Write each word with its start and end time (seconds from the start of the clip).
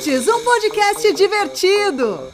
Um 0.00 0.42
podcast 0.42 1.12
divertido. 1.12 2.32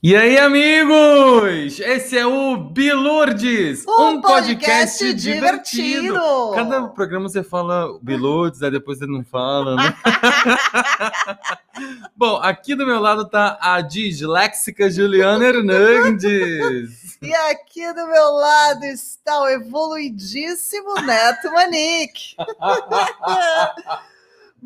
E 0.00 0.14
aí, 0.14 0.38
amigos? 0.38 1.80
Esse 1.80 2.16
é 2.16 2.24
o 2.24 2.56
Bilurdes, 2.56 3.84
Um 3.84 4.20
podcast 4.20 5.12
divertido. 5.14 6.20
Cada 6.54 6.86
programa 6.86 7.28
você 7.28 7.42
fala 7.42 7.98
Bilurdes, 8.00 8.62
aí 8.62 8.70
depois 8.70 9.00
você 9.00 9.06
não 9.06 9.24
fala, 9.24 9.74
né? 9.74 9.96
Bom, 12.16 12.36
aqui 12.36 12.76
do 12.76 12.86
meu 12.86 13.00
lado 13.00 13.28
tá 13.28 13.58
a 13.60 13.80
disléxica 13.80 14.88
Juliana 14.88 15.46
Hernandes. 15.46 17.18
E 17.20 17.34
aqui 17.50 17.92
do 17.92 18.06
meu 18.06 18.30
lado 18.34 18.84
está 18.84 19.40
o 19.40 19.48
evoluidíssimo 19.48 20.94
Neto 21.02 21.50
Manique. 21.50 22.36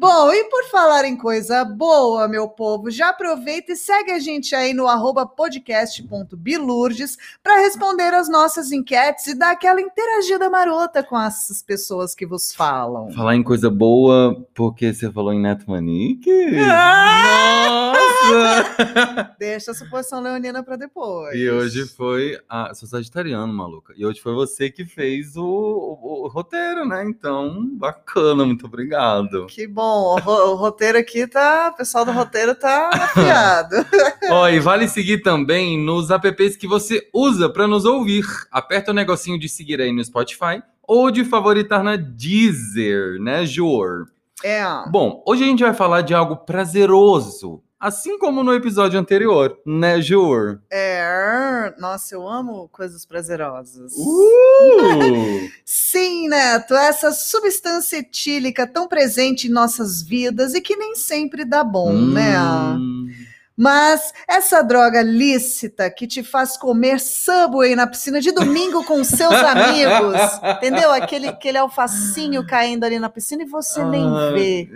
Bom, 0.01 0.33
e 0.33 0.45
por 0.45 0.63
falar 0.71 1.05
em 1.07 1.17
coisa 1.17 1.65
boa, 1.65 2.29
meu 2.29 2.49
povo, 2.49 2.89
já 2.89 3.09
aproveita 3.09 3.73
e 3.73 3.77
segue 3.77 4.13
a 4.13 4.21
gente 4.21 4.55
aí 4.55 4.73
no 4.73 4.87
arroba 4.87 5.27
podcast.bilurdes 5.27 7.19
para 7.43 7.59
responder 7.59 8.15
as 8.15 8.29
nossas 8.29 8.71
enquetes 8.71 9.27
e 9.27 9.35
dar 9.37 9.51
aquela 9.51 9.81
interagida 9.81 10.49
marota 10.49 11.03
com 11.03 11.21
essas 11.21 11.61
pessoas 11.63 12.15
que 12.15 12.25
vos 12.25 12.55
falam. 12.55 13.11
Falar 13.11 13.35
em 13.35 13.43
coisa 13.43 13.69
boa, 13.69 14.41
porque 14.55 14.95
você 14.95 15.11
falou 15.11 15.33
em 15.33 15.41
Neto 15.41 15.69
Manique? 15.69 16.31
Ah! 16.71 17.93
Nossa! 18.31 19.35
Deixa 19.39 19.71
a 19.71 19.75
suposição 19.75 20.21
leonina 20.21 20.63
para 20.63 20.77
depois. 20.77 21.35
E 21.35 21.51
hoje 21.51 21.87
foi. 21.87 22.39
A... 22.49 22.73
Sou 22.75 22.89
sagitariano, 22.89 23.53
maluca. 23.53 23.95
E 23.97 24.05
hoje 24.07 24.21
foi 24.21 24.33
você 24.35 24.71
que 24.71 24.85
fez 24.85 25.37
o, 25.37 25.45
o- 25.45 26.25
o 26.25 26.29
roteiro, 26.29 26.87
né? 26.87 27.05
Então, 27.05 27.67
bacana, 27.77 28.45
muito 28.45 28.67
obrigado. 28.67 29.47
Que 29.47 29.67
bom, 29.67 29.88
o, 29.89 30.19
ro- 30.19 30.53
o 30.53 30.55
roteiro 30.55 30.99
aqui 30.99 31.27
tá, 31.27 31.71
o 31.73 31.77
pessoal 31.77 32.05
do 32.05 32.13
roteiro 32.13 32.55
tá 32.55 32.91
afiado. 32.93 33.77
Ó, 34.31 34.49
e 34.49 34.59
vale 34.61 34.89
seguir 34.89 35.19
também 35.23 35.79
nos 35.83 36.11
apps 36.11 36.57
que 36.57 36.67
você 36.67 37.09
usa 37.15 37.49
para 37.49 37.67
nos 37.67 37.85
ouvir. 37.85 38.25
Aperta 38.51 38.91
o 38.91 38.95
negocinho 38.95 39.39
de 39.39 39.49
seguir 39.49 39.81
aí 39.81 39.93
no 39.93 40.05
Spotify 40.05 40.63
ou 40.87 41.11
de 41.11 41.25
favoritar 41.25 41.83
na 41.83 41.97
Deezer, 41.97 43.21
né, 43.21 43.45
Jor? 43.45 44.07
É, 44.45 44.63
Bom, 44.91 45.23
hoje 45.27 45.43
a 45.43 45.47
gente 45.47 45.63
vai 45.65 45.75
falar 45.75 46.01
de 46.03 46.15
algo 46.15 46.37
prazeroso, 46.37 47.61
assim 47.79 48.19
como 48.19 48.43
no 48.43 48.55
episódio 48.55 48.99
anterior, 48.99 49.59
né, 49.65 50.01
Jor? 50.01 50.61
é, 50.71 51.75
nossa, 51.79 52.15
eu 52.15 52.29
amo 52.29 52.69
coisas 52.69 53.05
prazerosas. 53.05 53.93
Uh! 53.97 55.49
Sim, 55.65 56.29
Neto, 56.29 56.75
essa 56.75 57.13
substância 57.13 57.99
etílica 57.99 58.67
tão 58.67 58.89
presente 58.89 59.49
em 59.49 59.51
nossas 59.51 60.03
vidas 60.03 60.55
e 60.55 60.61
que 60.61 60.77
nem 60.77 60.95
sempre 60.95 61.45
dá 61.45 61.63
bom, 61.63 61.93
né? 61.93 62.35
Mas 63.61 64.15
essa 64.29 64.63
droga 64.63 65.03
lícita 65.03 65.91
que 65.91 66.07
te 66.07 66.23
faz 66.23 66.57
comer 66.57 67.01
Subway 67.01 67.75
na 67.75 67.89
piscina 67.89 68.21
de 68.21 68.31
domingo 68.31 68.85
com 68.85 69.03
seus 69.03 69.35
amigos, 69.35 70.15
entendeu? 70.57 70.93
Aquele, 70.93 71.27
aquele 71.27 71.59
alfacinho 71.59 72.47
caindo 72.47 72.85
ali 72.85 73.01
na 73.01 73.09
piscina 73.11 73.43
e 73.43 73.47
você 73.47 73.85
nem 73.85 74.05
Ah, 74.07 74.31
vê. 74.31 74.69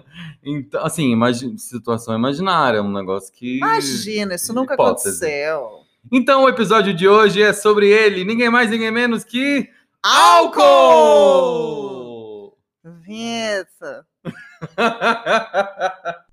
então, 0.42 0.82
assim, 0.86 1.12
imagi- 1.12 1.54
situação 1.58 2.16
imaginária, 2.16 2.82
um 2.82 2.90
negócio 2.90 3.30
que. 3.30 3.58
Imagina, 3.58 4.36
isso 4.36 4.54
nunca 4.54 4.72
Hipótese. 4.72 5.08
aconteceu. 5.08 5.68
Então, 6.10 6.44
o 6.44 6.48
episódio 6.48 6.94
de 6.94 7.06
hoje 7.06 7.42
é 7.42 7.52
sobre 7.52 7.90
ele, 7.90 8.24
ninguém 8.24 8.48
mais, 8.48 8.70
ninguém 8.70 8.90
menos 8.90 9.22
que. 9.22 9.68
Álcool! 11.28 12.56
Vinheta. 13.02 14.06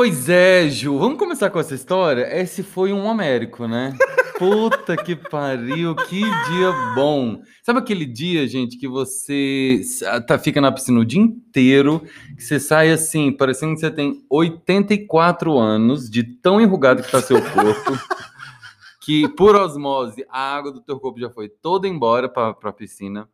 Pois 0.00 0.28
é, 0.28 0.68
Ju, 0.68 0.96
vamos 0.96 1.18
começar 1.18 1.50
com 1.50 1.58
essa 1.58 1.74
história? 1.74 2.22
Esse 2.32 2.62
foi 2.62 2.92
um 2.92 3.10
Américo, 3.10 3.66
né? 3.66 3.98
Puta 4.38 4.96
que 4.96 5.16
pariu, 5.16 5.96
que 5.96 6.20
dia 6.20 6.72
bom. 6.94 7.42
Sabe 7.64 7.80
aquele 7.80 8.06
dia, 8.06 8.46
gente, 8.46 8.78
que 8.78 8.86
você 8.86 9.80
tá, 10.24 10.38
fica 10.38 10.60
na 10.60 10.70
piscina 10.70 11.00
o 11.00 11.04
dia 11.04 11.20
inteiro, 11.20 12.00
que 12.36 12.44
você 12.44 12.60
sai 12.60 12.92
assim, 12.92 13.32
parecendo 13.32 13.74
que 13.74 13.80
você 13.80 13.90
tem 13.90 14.24
84 14.30 15.58
anos, 15.58 16.08
de 16.08 16.22
tão 16.22 16.60
enrugado 16.60 17.02
que 17.02 17.10
tá 17.10 17.20
seu 17.20 17.42
corpo, 17.42 17.98
que 19.02 19.28
por 19.30 19.56
osmose 19.56 20.24
a 20.30 20.56
água 20.56 20.70
do 20.70 20.80
teu 20.80 21.00
corpo 21.00 21.18
já 21.18 21.28
foi 21.28 21.48
toda 21.48 21.88
embora 21.88 22.28
pra, 22.28 22.54
pra 22.54 22.72
piscina. 22.72 23.28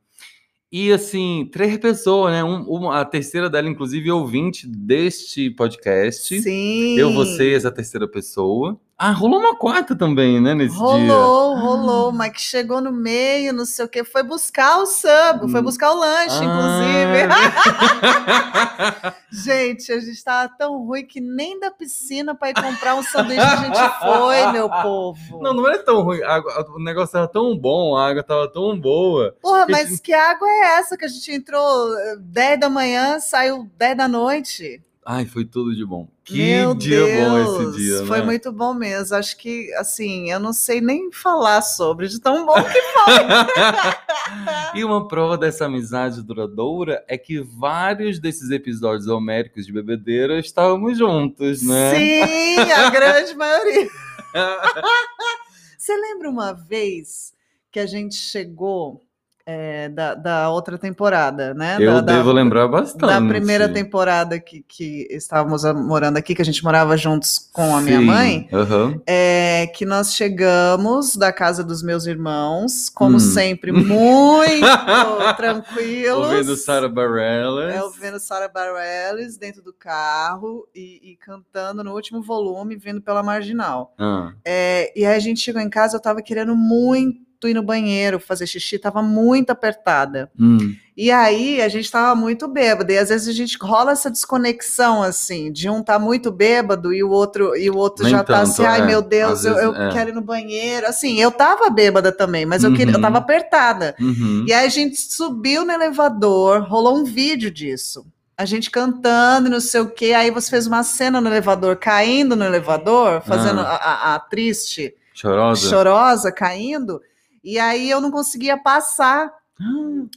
E 0.76 0.90
assim, 0.92 1.48
três 1.52 1.78
pessoas, 1.78 2.32
né? 2.32 2.42
Um- 2.42 2.64
uma- 2.64 3.00
a 3.00 3.04
terceira 3.04 3.48
dela, 3.48 3.68
inclusive, 3.68 4.08
é 4.08 4.12
ouvinte 4.12 4.66
deste 4.66 5.48
podcast. 5.50 6.42
Sim. 6.42 6.98
Eu, 6.98 7.12
você 7.12 7.52
essa 7.52 7.70
terceira 7.70 8.08
pessoa. 8.08 8.76
Ah, 8.96 9.10
rolou 9.10 9.40
uma 9.40 9.56
quarta 9.56 9.96
também, 9.96 10.40
né, 10.40 10.54
nesse 10.54 10.76
dia. 10.76 10.84
Rolou, 10.84 11.56
rolou, 11.58 12.12
mas 12.12 12.32
que 12.32 12.40
chegou 12.40 12.80
no 12.80 12.92
meio, 12.92 13.52
não 13.52 13.64
sei 13.64 13.84
o 13.84 13.88
que, 13.88 14.04
foi 14.04 14.22
buscar 14.22 14.78
o 14.78 14.86
sub, 14.86 15.50
foi 15.50 15.60
Hum. 15.60 15.64
buscar 15.64 15.90
o 15.90 15.98
lanche, 15.98 16.36
inclusive. 16.44 17.22
Ah. 17.28 19.14
Gente, 19.32 19.92
a 19.92 19.98
gente 19.98 20.22
tava 20.22 20.52
tão 20.56 20.78
ruim 20.86 21.04
que 21.04 21.20
nem 21.20 21.58
da 21.58 21.70
piscina 21.72 22.36
para 22.36 22.50
ir 22.50 22.54
comprar 22.54 22.94
um 22.94 23.02
sanduíche 23.02 23.40
a 23.40 23.56
gente 23.56 23.98
foi, 23.98 24.52
meu 24.52 24.70
povo. 24.70 25.40
não, 25.42 25.52
não 25.52 25.68
é 25.68 25.76
tão 25.78 26.00
ruim. 26.02 26.22
Água- 26.22 26.64
o 26.76 26.78
negócio 26.82 27.12
tava 27.14 27.26
tão 27.28 27.58
bom, 27.58 27.96
a 27.96 28.08
água 28.08 28.22
tava 28.22 28.46
tão 28.48 28.78
boa. 28.78 29.34
Porra, 29.42 29.66
mas 29.68 29.98
que 30.00 30.12
água 30.12 30.46
é 30.48 30.78
essa 30.78 30.96
que 30.96 31.04
a 31.04 31.08
gente 31.08 31.32
entrou 31.32 31.98
eh, 31.98 32.16
10 32.20 32.60
da 32.60 32.68
manhã, 32.70 33.18
saiu 33.18 33.68
10 33.76 33.96
da 33.96 34.06
noite? 34.06 34.80
Ai, 35.06 35.26
foi 35.26 35.44
tudo 35.44 35.74
de 35.74 35.84
bom. 35.84 36.08
Que 36.24 36.38
Meu 36.38 36.74
dia 36.74 37.00
bom 37.00 37.34
Deus, 37.34 37.60
esse 37.60 37.82
dia, 37.82 38.06
Foi 38.06 38.20
né? 38.20 38.24
muito 38.24 38.50
bom 38.50 38.72
mesmo. 38.72 39.14
Acho 39.14 39.36
que, 39.36 39.70
assim, 39.74 40.30
eu 40.30 40.40
não 40.40 40.54
sei 40.54 40.80
nem 40.80 41.12
falar 41.12 41.60
sobre, 41.60 42.08
de 42.08 42.18
tão 42.18 42.46
bom 42.46 42.54
que 42.54 42.78
e 44.78 44.82
uma 44.82 45.06
prova 45.06 45.36
dessa 45.36 45.66
amizade 45.66 46.22
duradoura 46.22 47.04
é 47.06 47.18
que 47.18 47.38
vários 47.42 48.18
desses 48.18 48.50
episódios 48.50 49.06
homéricos 49.06 49.66
de 49.66 49.72
bebedeira 49.72 50.38
estávamos 50.38 50.96
juntos, 50.96 51.60
né? 51.62 51.94
Sim, 51.94 52.60
a 52.72 52.88
grande 52.88 53.34
maioria. 53.36 53.90
Você 55.76 55.94
lembra 55.94 56.30
uma 56.30 56.54
vez 56.54 57.34
que 57.70 57.78
a 57.78 57.84
gente 57.84 58.14
chegou 58.14 59.04
é, 59.46 59.88
da, 59.90 60.14
da 60.14 60.48
outra 60.50 60.78
temporada, 60.78 61.52
né? 61.52 61.76
Eu 61.78 61.94
da, 61.96 62.00
da- 62.00 62.16
devo 62.16 62.32
lembrar 62.32 62.66
bastante. 62.66 63.00
Da 63.06 63.20
primeira 63.20 63.68
temporada 63.68 64.40
que, 64.40 64.62
que 64.66 65.06
estávamos 65.10 65.64
morando 65.74 66.16
aqui, 66.16 66.34
que 66.34 66.40
a 66.40 66.44
gente 66.44 66.64
morava 66.64 66.96
juntos 66.96 67.50
com 67.52 67.76
a 67.76 67.80
minha 67.82 67.98
Sim, 68.00 68.06
mãe, 68.06 68.48
aham. 68.52 69.00
é 69.06 69.66
que 69.74 69.84
nós 69.84 70.14
chegamos 70.14 71.14
da 71.16 71.32
casa 71.32 71.62
dos 71.62 71.82
meus 71.82 72.06
irmãos, 72.06 72.88
como 72.88 73.16
Hum. 73.16 73.20
sempre, 73.20 73.70
muito 73.70 74.64
tranquilos. 75.36 76.26
Ouvindo 76.28 76.56
Sarah 76.56 76.88
Bareilles. 76.88 77.74
É, 77.74 77.82
ouvindo 77.82 78.18
Sarah 78.18 78.48
Bareilles 78.48 79.36
dentro 79.36 79.62
do 79.62 79.72
carro 79.72 80.66
e, 80.74 81.12
e 81.12 81.16
cantando 81.16 81.84
no 81.84 81.92
último 81.92 82.22
volume, 82.22 82.76
vindo 82.76 83.00
pela 83.02 83.22
marginal. 83.22 83.94
Ah, 83.98 84.32
É, 84.44 84.92
e 84.98 85.04
aí 85.04 85.14
a 85.14 85.18
gente 85.18 85.40
chegou 85.40 85.60
em 85.60 85.68
casa, 85.70 85.96
eu 85.96 86.00
tava 86.00 86.22
querendo 86.22 86.56
muito 86.56 87.20
ir 87.48 87.54
no 87.54 87.62
banheiro 87.62 88.18
fazer 88.20 88.46
xixi, 88.46 88.78
tava 88.78 89.02
muito 89.02 89.50
apertada. 89.50 90.30
hum. 90.38 90.74
E 90.96 91.10
aí 91.10 91.60
a 91.60 91.68
gente 91.68 91.90
tava 91.90 92.14
muito 92.14 92.46
bêbado, 92.46 92.92
e 92.92 92.96
às 92.96 93.08
vezes 93.08 93.26
a 93.26 93.32
gente 93.32 93.58
rola 93.60 93.90
essa 93.90 94.08
desconexão 94.08 95.02
assim, 95.02 95.50
de 95.50 95.68
um 95.68 95.82
tá 95.82 95.98
muito 95.98 96.30
bêbado 96.30 96.92
e 96.94 97.02
o 97.02 97.10
outro 97.10 97.56
e 97.56 97.68
o 97.68 97.76
outro 97.76 98.04
Nem 98.04 98.12
já 98.12 98.18
tá 98.22 98.34
tanto, 98.38 98.50
assim, 98.52 98.64
ai 98.64 98.80
é. 98.80 98.86
meu 98.86 99.02
Deus, 99.02 99.40
Às 99.40 99.44
eu, 99.44 99.56
eu 99.56 99.74
é. 99.74 99.92
quero 99.92 100.10
ir 100.10 100.12
no 100.12 100.20
banheiro. 100.20 100.86
Assim, 100.86 101.20
eu 101.20 101.32
tava 101.32 101.68
bêbada 101.68 102.12
também, 102.12 102.46
mas 102.46 102.62
eu, 102.62 102.70
queria, 102.72 102.92
eu 102.92 102.96
Uhum. 102.96 103.02
tava 103.02 103.18
apertada. 103.18 103.96
Uhum. 104.00 104.44
E 104.46 104.52
aí 104.52 104.64
a 104.66 104.68
gente 104.70 104.96
subiu 104.96 105.64
no 105.64 105.72
elevador, 105.72 106.60
rolou 106.62 106.96
um 106.96 107.02
vídeo 107.04 107.50
disso. 107.50 108.06
A 108.38 108.44
gente 108.44 108.70
cantando 108.70 109.48
e 109.48 109.50
não 109.50 109.60
sei 109.60 109.80
o 109.80 109.90
quê. 109.90 110.12
Aí 110.12 110.30
você 110.30 110.48
fez 110.48 110.66
uma 110.68 110.84
cena 110.84 111.20
no 111.20 111.28
elevador, 111.28 111.74
caindo 111.76 112.36
no 112.36 112.44
elevador, 112.44 113.20
fazendo 113.22 113.60
Ah. 113.62 113.64
a, 113.64 114.12
a- 114.12 114.14
a 114.14 114.18
triste, 114.20 114.94
Chorosa? 115.12 115.68
chorosa, 115.68 116.30
caindo. 116.32 117.00
E 117.44 117.58
aí 117.58 117.90
eu 117.90 118.00
não 118.00 118.10
conseguia 118.10 118.56
passar 118.56 119.30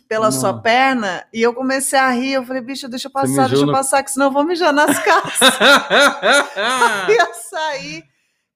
pela 0.07 0.31
sua 0.31 0.59
perna. 0.61 1.23
E 1.33 1.41
eu 1.41 1.53
comecei 1.53 1.99
a 1.99 2.09
rir. 2.09 2.31
Eu 2.33 2.45
falei, 2.45 2.61
bicho, 2.61 2.87
deixa 2.87 3.07
eu 3.07 3.11
passar, 3.11 3.47
deixa 3.49 3.63
eu 3.63 3.67
no- 3.67 3.71
passar, 3.73 4.01
que 4.01 4.09
senão 4.11 4.27
eu 4.27 4.31
vou 4.31 4.43
mijar 4.45 4.71
nas 4.73 4.97
calças. 5.03 5.39
Eu 7.07 7.13
ia 7.15 7.33
sair 7.33 8.03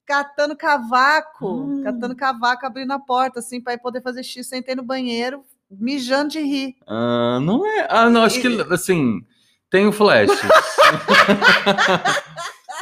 catando 0.06 0.56
cavaco, 0.56 1.48
Hum. 1.48 1.82
catando 1.84 2.16
cavaco, 2.16 2.66
abrindo 2.66 2.92
a 2.94 3.00
porta, 3.00 3.40
assim, 3.40 3.62
para 3.62 3.78
poder 3.78 4.02
fazer 4.02 4.24
xixi. 4.24 4.44
Sentei 4.44 4.74
no 4.76 4.84
banheiro, 4.84 5.44
mijando 5.70 6.30
de 6.30 6.40
rir. 6.40 6.76
Ah, 6.88 7.40
não 7.42 7.66
é. 7.66 7.88
Ah, 7.90 8.10
não, 8.10 8.24
acho 8.24 8.40
que 8.42 8.48
assim. 8.74 9.22
Tem 9.70 9.86
o 9.88 9.92
flash. 9.92 10.30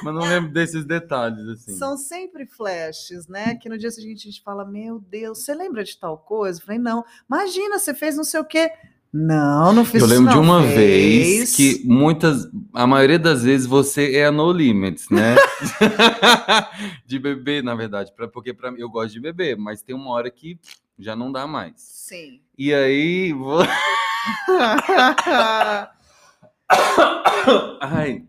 Mas 0.04 0.14
não 0.14 0.22
lembro 0.22 0.52
desses 0.52 0.86
detalhes, 0.86 1.46
assim. 1.48 1.74
São 1.74 1.98
sempre 1.98 2.46
flashes, 2.46 3.28
né? 3.28 3.56
Que 3.56 3.68
no 3.70 3.78
dia 3.78 3.92
seguinte 3.92 4.28
a 4.28 4.32
gente 4.32 4.42
fala: 4.42 4.66
Meu 4.66 5.00
Deus, 5.00 5.40
você 5.40 5.54
lembra 5.54 5.84
de 5.84 5.98
tal 5.98 6.18
coisa? 6.18 6.60
Eu 6.60 6.66
falei: 6.66 6.80
Não, 6.80 7.04
imagina, 7.30 7.78
você 7.80 7.94
fez 7.94 8.16
não 8.16 8.24
sei 8.24 8.40
o 8.40 8.46
quê. 8.46 8.72
Não, 9.12 9.74
não 9.74 9.84
fiz 9.84 10.04
Eu 10.04 10.08
lembro 10.08 10.32
de 10.32 10.38
uma 10.38 10.62
Fez. 10.62 10.76
vez 10.76 11.56
que 11.56 11.82
muitas, 11.84 12.48
a 12.76 12.86
maioria 12.86 13.18
das 13.18 13.44
vezes 13.44 13.66
você 13.66 14.16
é 14.16 14.28
a 14.28 14.32
no 14.32 14.52
limits, 14.52 15.10
né? 15.10 15.36
de 17.08 17.18
beber, 17.18 17.64
na 17.64 17.74
verdade, 17.74 18.14
pra, 18.16 18.28
porque 18.28 18.54
pra, 18.54 18.72
mim- 18.72 18.80
eu 18.80 18.88
gosto 18.88 19.12
de 19.14 19.20
beber, 19.20 19.58
mas 19.58 19.82
tem 19.82 19.96
uma 19.96 20.12
hora 20.12 20.30
que 20.30 20.60
já 20.98 21.16
não 21.16 21.32
dá 21.32 21.48
mais. 21.48 21.74
Sim. 21.78 22.40
E 22.56 22.72
aí, 22.72 23.34
vo- 23.34 23.58
ai. 27.82 28.29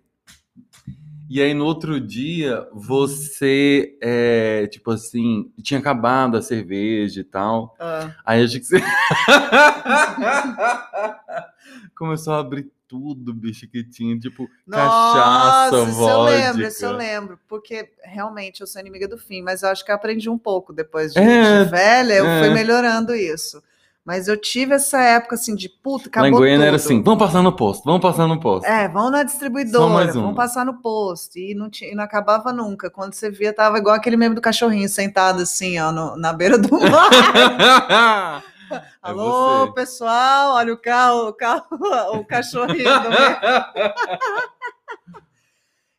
E 1.33 1.41
aí 1.41 1.55
no 1.55 1.65
outro 1.65 2.01
dia 2.01 2.67
você, 2.73 3.97
é, 4.03 4.67
tipo 4.67 4.91
assim, 4.91 5.49
tinha 5.63 5.79
acabado 5.79 6.37
a 6.37 6.43
cerveja 6.43 7.21
e 7.21 7.25
tal. 7.25 7.77
Ah, 7.79 8.13
Aí 8.27 8.43
acho 8.43 8.59
que 8.59 8.67
você. 8.67 8.83
Começou 11.95 12.35
a 12.35 12.41
abrir 12.41 12.69
tudo, 12.89 13.33
bicho, 13.33 13.69
que 13.69 13.85
tinha, 13.85 14.19
tipo, 14.19 14.49
cachaça, 14.69 15.77
Nossa, 15.77 15.91
isso 15.91 16.09
eu 16.09 16.23
lembro, 16.23 16.53
vodka. 16.55 16.69
isso 16.69 16.85
eu 16.85 16.97
lembro. 16.97 17.39
Porque 17.47 17.89
realmente 18.03 18.63
eu 18.63 18.67
sou 18.67 18.81
inimiga 18.81 19.07
do 19.07 19.17
fim, 19.17 19.41
mas 19.41 19.63
eu 19.63 19.69
acho 19.69 19.85
que 19.85 19.93
eu 19.93 19.95
aprendi 19.95 20.29
um 20.29 20.39
pouco 20.39 20.73
depois 20.73 21.13
de, 21.13 21.21
É, 21.21 21.63
de 21.63 21.71
velha, 21.71 22.15
eu 22.15 22.25
fui 22.25 22.49
é. 22.49 22.55
melhorando 22.55 23.15
isso. 23.15 23.63
Mas 24.11 24.27
eu 24.27 24.37
tive 24.37 24.75
essa 24.75 25.01
época 25.01 25.37
assim 25.37 25.55
de 25.55 25.69
puta, 25.69 26.11
Lá 26.17 26.23
em 26.27 26.31
acabou 26.31 26.41
Goiânia 26.41 26.67
era 26.67 26.77
tudo. 26.77 26.85
assim: 26.85 27.01
vamos 27.01 27.21
passar 27.21 27.43
no 27.45 27.55
posto, 27.55 27.85
vamos 27.85 28.01
passar 28.03 28.27
no 28.27 28.41
posto. 28.41 28.67
É, 28.67 28.89
vão 28.89 29.09
na 29.09 29.23
distribuidora, 29.23 29.89
mais 29.89 30.15
vão 30.17 30.35
passar 30.35 30.67
no 30.67 30.83
posto. 30.83 31.39
E 31.39 31.55
não, 31.55 31.71
tinha, 31.71 31.93
e 31.93 31.95
não 31.95 32.03
acabava 32.03 32.53
nunca. 32.53 32.91
Quando 32.91 33.15
você 33.15 33.31
via, 33.31 33.53
tava 33.53 33.79
igual 33.79 33.95
aquele 33.95 34.17
meme 34.17 34.35
do 34.35 34.41
cachorrinho 34.41 34.89
sentado 34.89 35.43
assim, 35.43 35.79
ó, 35.79 35.93
no- 35.93 36.17
na 36.17 36.33
beira 36.33 36.59
do 36.59 36.69
mar. 36.81 38.43
É 38.73 38.83
Alô, 39.03 39.67
você. 39.67 39.73
pessoal, 39.73 40.53
olha 40.55 40.73
o 40.75 40.77
carro, 40.77 41.29
o 41.29 41.33
carro, 41.33 41.65
o 42.21 42.25
cachorrinho 42.25 42.85
do. 42.85 43.09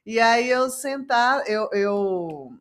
E 0.06 0.20
aí 0.20 0.50
eu 0.50 0.70
sentar, 0.70 1.44
eu, 1.48 1.70
eu 1.74 2.52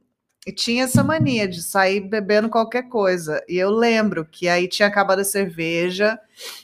e 0.47 0.53
tinha 0.53 0.85
essa 0.85 1.05
mania 1.05 1.47
de 1.47 1.63
sair 1.63 2.01
bebendo 2.01 2.49
qualquer 2.49 2.85
coisa. 2.89 3.43
E 3.49 3.59
eu 3.59 3.71
lembro 3.71 4.25
que 4.25 4.49
aí 4.49 4.67
tinha 4.67 4.89
acabado 4.89 5.19
a 5.21 5.25
cerveja, 5.25 6.19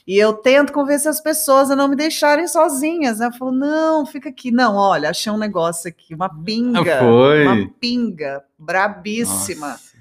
e 0.06 0.16
eu 0.16 0.32
tento 0.32 0.72
convencer 0.72 1.10
as 1.10 1.20
pessoas 1.20 1.70
a 1.70 1.76
não 1.76 1.86
me 1.88 1.94
deixarem 1.96 2.48
sozinhas. 2.48 3.18
né? 3.18 3.26
Eu 3.26 3.32
falo, 3.32 3.52
não, 3.52 4.06
fica 4.06 4.28
aqui. 4.30 4.50
Não, 4.50 4.76
olha, 4.76 5.10
achei 5.10 5.30
um 5.30 5.36
negócio 5.38 5.88
aqui, 5.88 6.14
uma 6.14 6.28
pinga. 6.42 6.98
Foi. 7.00 7.44
Uma 7.46 7.70
pinga, 7.78 8.42
brabíssima. 8.58 9.68
Nossa. 9.68 9.96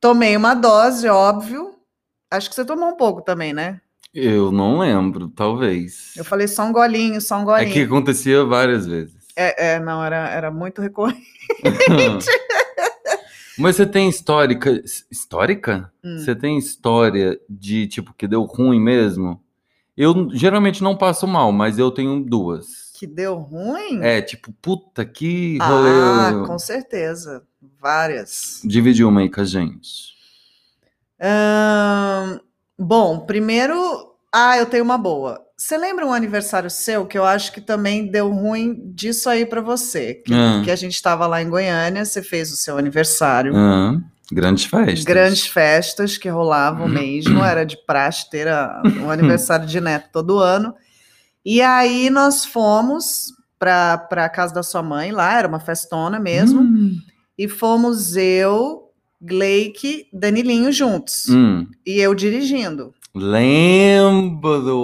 Tomei 0.00 0.36
uma 0.36 0.52
dose, 0.54 1.08
óbvio. 1.08 1.74
Acho 2.30 2.48
que 2.50 2.54
você 2.54 2.64
tomou 2.64 2.90
um 2.90 2.96
pouco 2.96 3.22
também, 3.22 3.52
né? 3.54 3.80
Eu 4.12 4.52
não 4.52 4.78
lembro, 4.78 5.28
talvez. 5.28 6.12
Eu 6.16 6.24
falei 6.24 6.46
só 6.46 6.64
um 6.64 6.72
golinho, 6.72 7.20
só 7.20 7.36
um 7.38 7.42
É 7.42 7.44
golinho. 7.44 7.72
que 7.72 7.82
acontecia 7.82 8.44
várias 8.44 8.86
vezes. 8.86 9.14
É, 9.34 9.72
é, 9.74 9.80
não, 9.80 10.04
era, 10.04 10.28
era 10.28 10.50
muito 10.50 10.80
recorrente. 10.82 11.24
Mas 13.58 13.76
você 13.76 13.86
tem 13.86 14.08
histórica. 14.08 14.82
Histórica? 15.10 15.92
Hum. 16.02 16.18
Você 16.18 16.34
tem 16.34 16.58
história 16.58 17.38
de 17.48 17.86
tipo 17.86 18.12
que 18.14 18.26
deu 18.26 18.42
ruim 18.42 18.80
mesmo? 18.80 19.40
Eu 19.96 20.28
geralmente 20.32 20.82
não 20.82 20.96
passo 20.96 21.26
mal, 21.26 21.52
mas 21.52 21.78
eu 21.78 21.90
tenho 21.90 22.20
duas. 22.20 22.90
Que 22.94 23.06
deu 23.06 23.36
ruim? 23.36 24.02
É, 24.02 24.20
tipo, 24.20 24.52
puta 24.60 25.04
que 25.04 25.58
rolê. 25.58 25.90
ah, 25.90 26.44
com 26.46 26.58
certeza. 26.58 27.44
Várias. 27.80 28.60
Divide 28.64 29.04
uma 29.04 29.20
aí 29.20 29.30
com 29.30 29.40
a 29.40 29.44
gente. 29.44 30.14
Bom, 32.78 33.20
primeiro. 33.20 33.76
Ah, 34.32 34.58
eu 34.58 34.66
tenho 34.66 34.82
uma 34.82 34.98
boa. 34.98 35.43
Você 35.66 35.78
lembra 35.78 36.06
um 36.06 36.12
aniversário 36.12 36.68
seu 36.68 37.06
que 37.06 37.16
eu 37.16 37.24
acho 37.24 37.50
que 37.50 37.58
também 37.58 38.06
deu 38.10 38.30
ruim 38.30 38.92
disso 38.94 39.30
aí 39.30 39.46
pra 39.46 39.62
você? 39.62 40.12
Que, 40.12 40.34
Ah. 40.34 40.60
que 40.62 40.70
a 40.70 40.76
gente 40.76 40.92
estava 40.92 41.26
lá 41.26 41.40
em 41.40 41.48
Goiânia, 41.48 42.04
você 42.04 42.20
fez 42.22 42.52
o 42.52 42.56
seu 42.56 42.76
aniversário. 42.76 43.56
Ah, 43.56 43.98
grandes 44.30 44.66
festas. 44.66 45.04
Grandes 45.04 45.46
festas 45.46 46.18
que 46.18 46.28
rolavam 46.28 46.86
mesmo, 46.86 47.42
era 47.42 47.64
de 47.64 47.78
praxe 47.86 48.28
ter 48.28 48.46
a- 48.46 48.82
o 49.06 49.10
aniversário 49.40 49.66
de 49.66 49.80
neto 49.80 50.10
todo 50.12 50.38
ano. 50.38 50.74
E 51.42 51.62
aí 51.62 52.10
nós 52.10 52.44
fomos 52.44 53.32
para 53.58 53.94
a 54.10 54.28
casa 54.28 54.52
da 54.52 54.62
sua 54.62 54.82
mãe 54.82 55.12
lá, 55.12 55.38
era 55.38 55.48
uma 55.48 55.60
festona 55.60 56.20
mesmo, 56.20 56.60
Hum. 56.60 56.98
e 57.38 57.48
fomos 57.48 58.18
eu, 58.18 58.90
Gleique, 59.18 60.08
Danilinho 60.12 60.70
juntos, 60.70 61.26
Hum, 61.30 61.66
e 61.86 61.98
eu 62.00 62.14
dirigindo. 62.14 62.92
Lembro. 63.14 64.74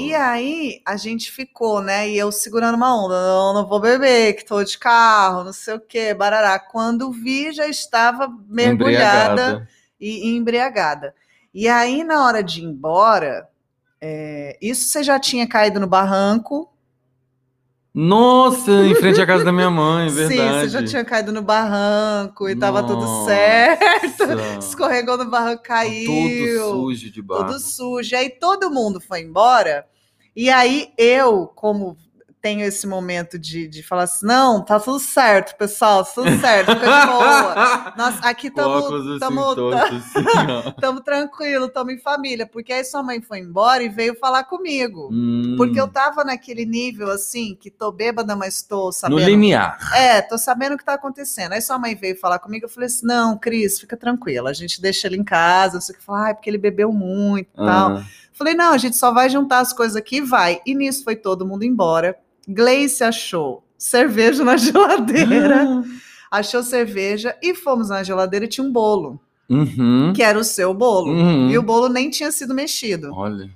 E 0.00 0.12
aí 0.14 0.82
a 0.84 0.96
gente 0.96 1.30
ficou, 1.30 1.80
né? 1.80 2.08
E 2.08 2.18
eu 2.18 2.32
segurando 2.32 2.74
uma 2.74 3.04
onda, 3.04 3.14
não, 3.14 3.54
não 3.54 3.66
vou 3.66 3.80
beber, 3.80 4.34
que 4.34 4.44
tô 4.44 4.64
de 4.64 4.76
carro, 4.76 5.44
não 5.44 5.52
sei 5.52 5.74
o 5.74 5.80
quê, 5.80 6.12
barará. 6.12 6.58
Quando 6.58 7.12
vi, 7.12 7.52
já 7.52 7.68
estava 7.68 8.28
mergulhada 8.48 9.42
Embriagada. 9.42 9.68
e, 10.00 10.28
e 10.28 10.36
embriagada. 10.36 11.14
E 11.54 11.68
aí, 11.68 12.02
na 12.04 12.24
hora 12.26 12.42
de 12.42 12.60
ir 12.60 12.64
embora, 12.64 13.48
é, 14.00 14.58
isso 14.60 14.88
você 14.88 15.02
já 15.02 15.18
tinha 15.18 15.48
caído 15.48 15.80
no 15.80 15.86
barranco. 15.86 16.70
Nossa, 17.98 18.70
em 18.70 18.94
frente 18.94 19.18
à 19.22 19.26
casa 19.26 19.42
da 19.42 19.50
minha 19.50 19.70
mãe, 19.70 20.10
verdade. 20.10 20.36
Sim, 20.36 20.60
você 20.60 20.68
já 20.68 20.84
tinha 20.84 21.02
caído 21.02 21.32
no 21.32 21.40
barranco 21.40 22.46
e 22.46 22.54
tava 22.54 22.82
tudo 22.82 23.00
Nossa. 23.00 23.30
certo. 23.30 24.24
Escorregou 24.60 25.16
no 25.16 25.24
barranco, 25.30 25.62
Tudo 25.62 25.66
caiu. 25.66 26.70
sujo 26.70 27.10
de 27.10 27.22
barro. 27.22 27.46
Tudo 27.46 27.58
sujo. 27.58 28.14
E 28.14 28.14
aí 28.14 28.28
todo 28.28 28.70
mundo 28.70 29.00
foi 29.00 29.22
embora. 29.22 29.86
E 30.36 30.50
aí 30.50 30.92
eu, 30.98 31.50
como 31.54 31.96
tenho 32.46 32.64
esse 32.64 32.86
momento 32.86 33.36
de, 33.36 33.66
de 33.66 33.82
falar 33.82 34.04
assim, 34.04 34.24
não, 34.24 34.64
tá 34.64 34.78
tudo 34.78 35.00
certo, 35.00 35.56
pessoal, 35.56 36.04
tá 36.04 36.12
tudo 36.14 36.30
certo, 36.38 36.70
fica 36.74 37.00
de 37.00 37.06
boa. 37.08 37.94
Nós 37.98 38.22
aqui 38.22 38.46
estamos 38.46 38.84
assim, 38.84 39.74
assim, 39.74 41.02
tranquilo, 41.04 41.66
estamos 41.66 41.92
em 41.94 41.98
família. 41.98 42.46
Porque 42.46 42.72
aí 42.72 42.84
sua 42.84 43.02
mãe 43.02 43.20
foi 43.20 43.40
embora 43.40 43.82
e 43.82 43.88
veio 43.88 44.14
falar 44.16 44.44
comigo. 44.44 45.08
Hum, 45.12 45.56
Porque 45.56 45.80
eu 45.80 45.88
tava 45.88 46.22
naquele 46.22 46.64
nível 46.64 47.10
assim, 47.10 47.56
que 47.60 47.68
tô 47.68 47.90
bêbada, 47.90 48.36
mas 48.36 48.62
tô 48.62 48.86
No 48.86 48.92
sabendo. 48.92 49.22
limiar. 49.22 49.76
É, 49.96 50.22
tô 50.22 50.38
sabendo 50.38 50.76
o 50.76 50.78
que 50.78 50.84
tá 50.84 50.94
acontecendo. 50.94 51.52
Aí 51.52 51.60
sua 51.60 51.80
mãe 51.80 51.96
veio 51.96 52.16
falar 52.16 52.38
comigo, 52.38 52.66
eu 52.66 52.70
falei 52.70 52.86
assim: 52.86 53.04
não, 53.06 53.36
Cris, 53.36 53.80
fica 53.80 53.96
tranquila, 53.96 54.50
a 54.50 54.54
gente 54.54 54.80
deixa 54.80 55.08
ele 55.08 55.16
em 55.16 55.24
casa, 55.24 55.74
não 55.74 55.80
sei 55.80 55.96
o 55.96 55.98
que 55.98 56.04
falar, 56.04 56.26
ah, 56.26 56.30
é 56.30 56.34
porque 56.34 56.48
ele 56.48 56.58
bebeu 56.58 56.92
muito 56.92 57.48
e 57.54 57.56
tal. 57.56 57.96
Ah, 57.96 58.04
Falei, 58.36 58.52
não, 58.52 58.72
a 58.74 58.78
gente 58.78 58.96
só 58.98 59.12
vai 59.14 59.30
juntar 59.30 59.60
as 59.60 59.72
coisas 59.72 59.96
aqui 59.96 60.16
e 60.18 60.20
vai. 60.20 60.60
E 60.66 60.74
nisso 60.74 61.02
foi 61.02 61.16
todo 61.16 61.46
mundo 61.46 61.64
embora. 61.64 62.14
Gleice 62.46 63.02
achou 63.04 63.64
cerveja 63.78 64.44
na 64.44 64.56
geladeira, 64.58 65.82
achou 66.30 66.62
cerveja 66.62 67.36
e 67.42 67.54
fomos 67.54 67.88
na 67.88 68.02
geladeira 68.02 68.44
e 68.44 68.48
tinha 68.48 68.66
um 68.66 68.72
bolo, 68.72 69.20
Uhum. 69.48 70.12
que 70.14 70.22
era 70.22 70.38
o 70.38 70.44
seu 70.44 70.74
bolo. 70.74 71.12
Uhum. 71.12 71.50
E 71.50 71.56
o 71.58 71.62
bolo 71.62 71.88
nem 71.88 72.10
tinha 72.10 72.32
sido 72.32 72.52
mexido. 72.54 73.10
Olha. 73.12 73.48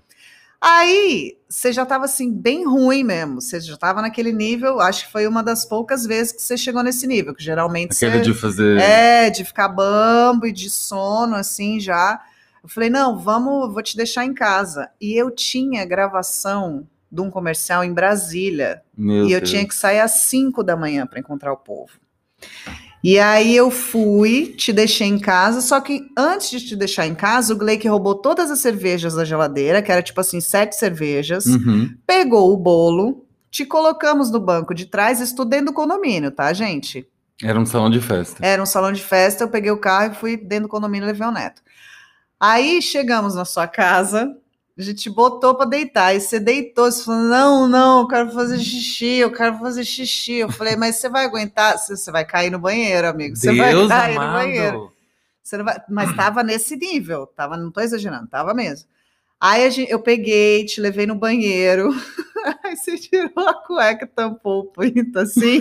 Aí, 0.60 1.38
você 1.48 1.72
já 1.72 1.84
estava 1.84 2.04
assim, 2.04 2.30
bem 2.30 2.66
ruim 2.66 3.02
mesmo. 3.02 3.40
Você 3.40 3.58
já 3.60 3.72
estava 3.74 4.02
naquele 4.02 4.30
nível. 4.30 4.78
Acho 4.78 5.06
que 5.06 5.12
foi 5.12 5.26
uma 5.26 5.42
das 5.42 5.64
poucas 5.64 6.04
vezes 6.04 6.32
que 6.32 6.42
você 6.42 6.54
chegou 6.56 6.82
nesse 6.82 7.06
nível, 7.06 7.34
que 7.34 7.42
geralmente 7.42 7.92
Aquele 7.94 8.18
você. 8.18 8.20
de 8.30 8.34
fazer. 8.34 8.78
É, 8.78 9.30
de 9.30 9.42
ficar 9.42 9.68
bambo 9.68 10.46
e 10.46 10.52
de 10.52 10.68
sono, 10.68 11.34
assim, 11.34 11.80
já. 11.80 12.20
Eu 12.62 12.68
falei, 12.68 12.90
não, 12.90 13.18
vamos, 13.18 13.72
vou 13.72 13.82
te 13.82 13.96
deixar 13.96 14.26
em 14.26 14.34
casa. 14.34 14.90
E 15.00 15.14
eu 15.14 15.30
tinha 15.30 15.82
gravação 15.86 16.86
de 17.10 17.20
um 17.20 17.30
comercial 17.30 17.82
em 17.84 17.92
Brasília. 17.92 18.82
Meu 18.96 19.26
e 19.26 19.32
eu 19.32 19.40
Deus. 19.40 19.50
tinha 19.50 19.66
que 19.66 19.74
sair 19.74 20.00
às 20.00 20.12
5 20.12 20.62
da 20.62 20.76
manhã 20.76 21.06
para 21.06 21.18
encontrar 21.20 21.52
o 21.52 21.56
povo. 21.56 21.92
E 23.02 23.18
aí 23.18 23.56
eu 23.56 23.70
fui, 23.70 24.54
te 24.58 24.72
deixei 24.74 25.06
em 25.08 25.18
casa, 25.18 25.62
só 25.62 25.80
que 25.80 26.06
antes 26.16 26.50
de 26.50 26.60
te 26.68 26.76
deixar 26.76 27.06
em 27.06 27.14
casa, 27.14 27.54
o 27.54 27.56
Gleick 27.56 27.88
roubou 27.88 28.14
todas 28.14 28.50
as 28.50 28.58
cervejas 28.60 29.14
da 29.14 29.24
geladeira, 29.24 29.80
que 29.80 29.90
era 29.90 30.02
tipo 30.02 30.20
assim, 30.20 30.38
sete 30.40 30.76
cervejas, 30.76 31.46
Uhum. 31.46 31.94
pegou 32.06 32.52
o 32.52 32.58
bolo, 32.58 33.24
te 33.50 33.64
colocamos 33.64 34.30
no 34.30 34.38
banco 34.38 34.74
de 34.74 34.84
trás, 34.84 35.18
isso 35.18 35.34
tudo 35.34 35.48
dentro 35.48 35.66
do 35.66 35.72
condomínio, 35.72 36.30
tá, 36.30 36.52
gente? 36.52 37.08
Era 37.42 37.58
um 37.58 37.64
salão 37.64 37.88
de 37.88 38.00
festa. 38.02 38.44
Era 38.44 38.62
um 38.62 38.66
salão 38.66 38.92
de 38.92 39.02
festa, 39.02 39.44
eu 39.44 39.48
peguei 39.48 39.70
o 39.70 39.78
carro 39.78 40.12
e 40.12 40.16
fui 40.16 40.36
dentro 40.36 40.64
do 40.64 40.70
condomínio 40.70 41.06
e 41.06 41.10
levei 41.12 41.26
o 41.26 41.30
neto. 41.32 41.62
Aí 42.38 42.82
chegamos 42.82 43.34
na 43.34 43.46
sua 43.46 43.66
casa, 43.66 44.36
a 44.80 44.84
gente 44.84 45.10
botou 45.10 45.54
pra 45.54 45.66
deitar, 45.66 46.14
e 46.14 46.20
você 46.20 46.40
deitou, 46.40 46.90
você 46.90 47.04
falou, 47.04 47.20
não, 47.20 47.68
não, 47.68 48.00
eu 48.00 48.08
quero 48.08 48.30
fazer 48.32 48.58
xixi, 48.58 49.16
eu 49.16 49.30
quero 49.30 49.58
fazer 49.58 49.84
xixi. 49.84 50.34
Eu 50.34 50.50
falei, 50.50 50.74
mas 50.74 50.96
você 50.96 51.08
vai 51.08 51.26
aguentar? 51.26 51.76
Você 51.78 52.10
vai 52.10 52.24
cair 52.24 52.50
no 52.50 52.58
banheiro, 52.58 53.06
amigo, 53.06 53.36
você 53.36 53.54
vai 53.54 53.70
Deus 53.70 53.88
cair 53.88 54.14
no 54.14 54.20
amado. 54.22 54.32
banheiro. 54.32 54.92
Você 55.42 55.58
não 55.58 55.64
vai... 55.64 55.82
Mas 55.88 56.16
tava 56.16 56.42
nesse 56.42 56.76
nível, 56.76 57.26
tava, 57.26 57.56
não 57.56 57.70
tô 57.70 57.80
exagerando, 57.80 58.26
tava 58.28 58.54
mesmo. 58.54 58.88
Aí 59.38 59.70
gente, 59.70 59.90
eu 59.90 60.00
peguei, 60.00 60.64
te 60.64 60.80
levei 60.80 61.06
no 61.06 61.14
banheiro, 61.14 61.90
aí 62.64 62.76
você 62.76 62.96
tirou 62.96 63.48
a 63.48 63.54
cueca, 63.54 64.06
tampou 64.06 64.60
o 64.60 64.64
pinto 64.66 65.18
assim, 65.18 65.60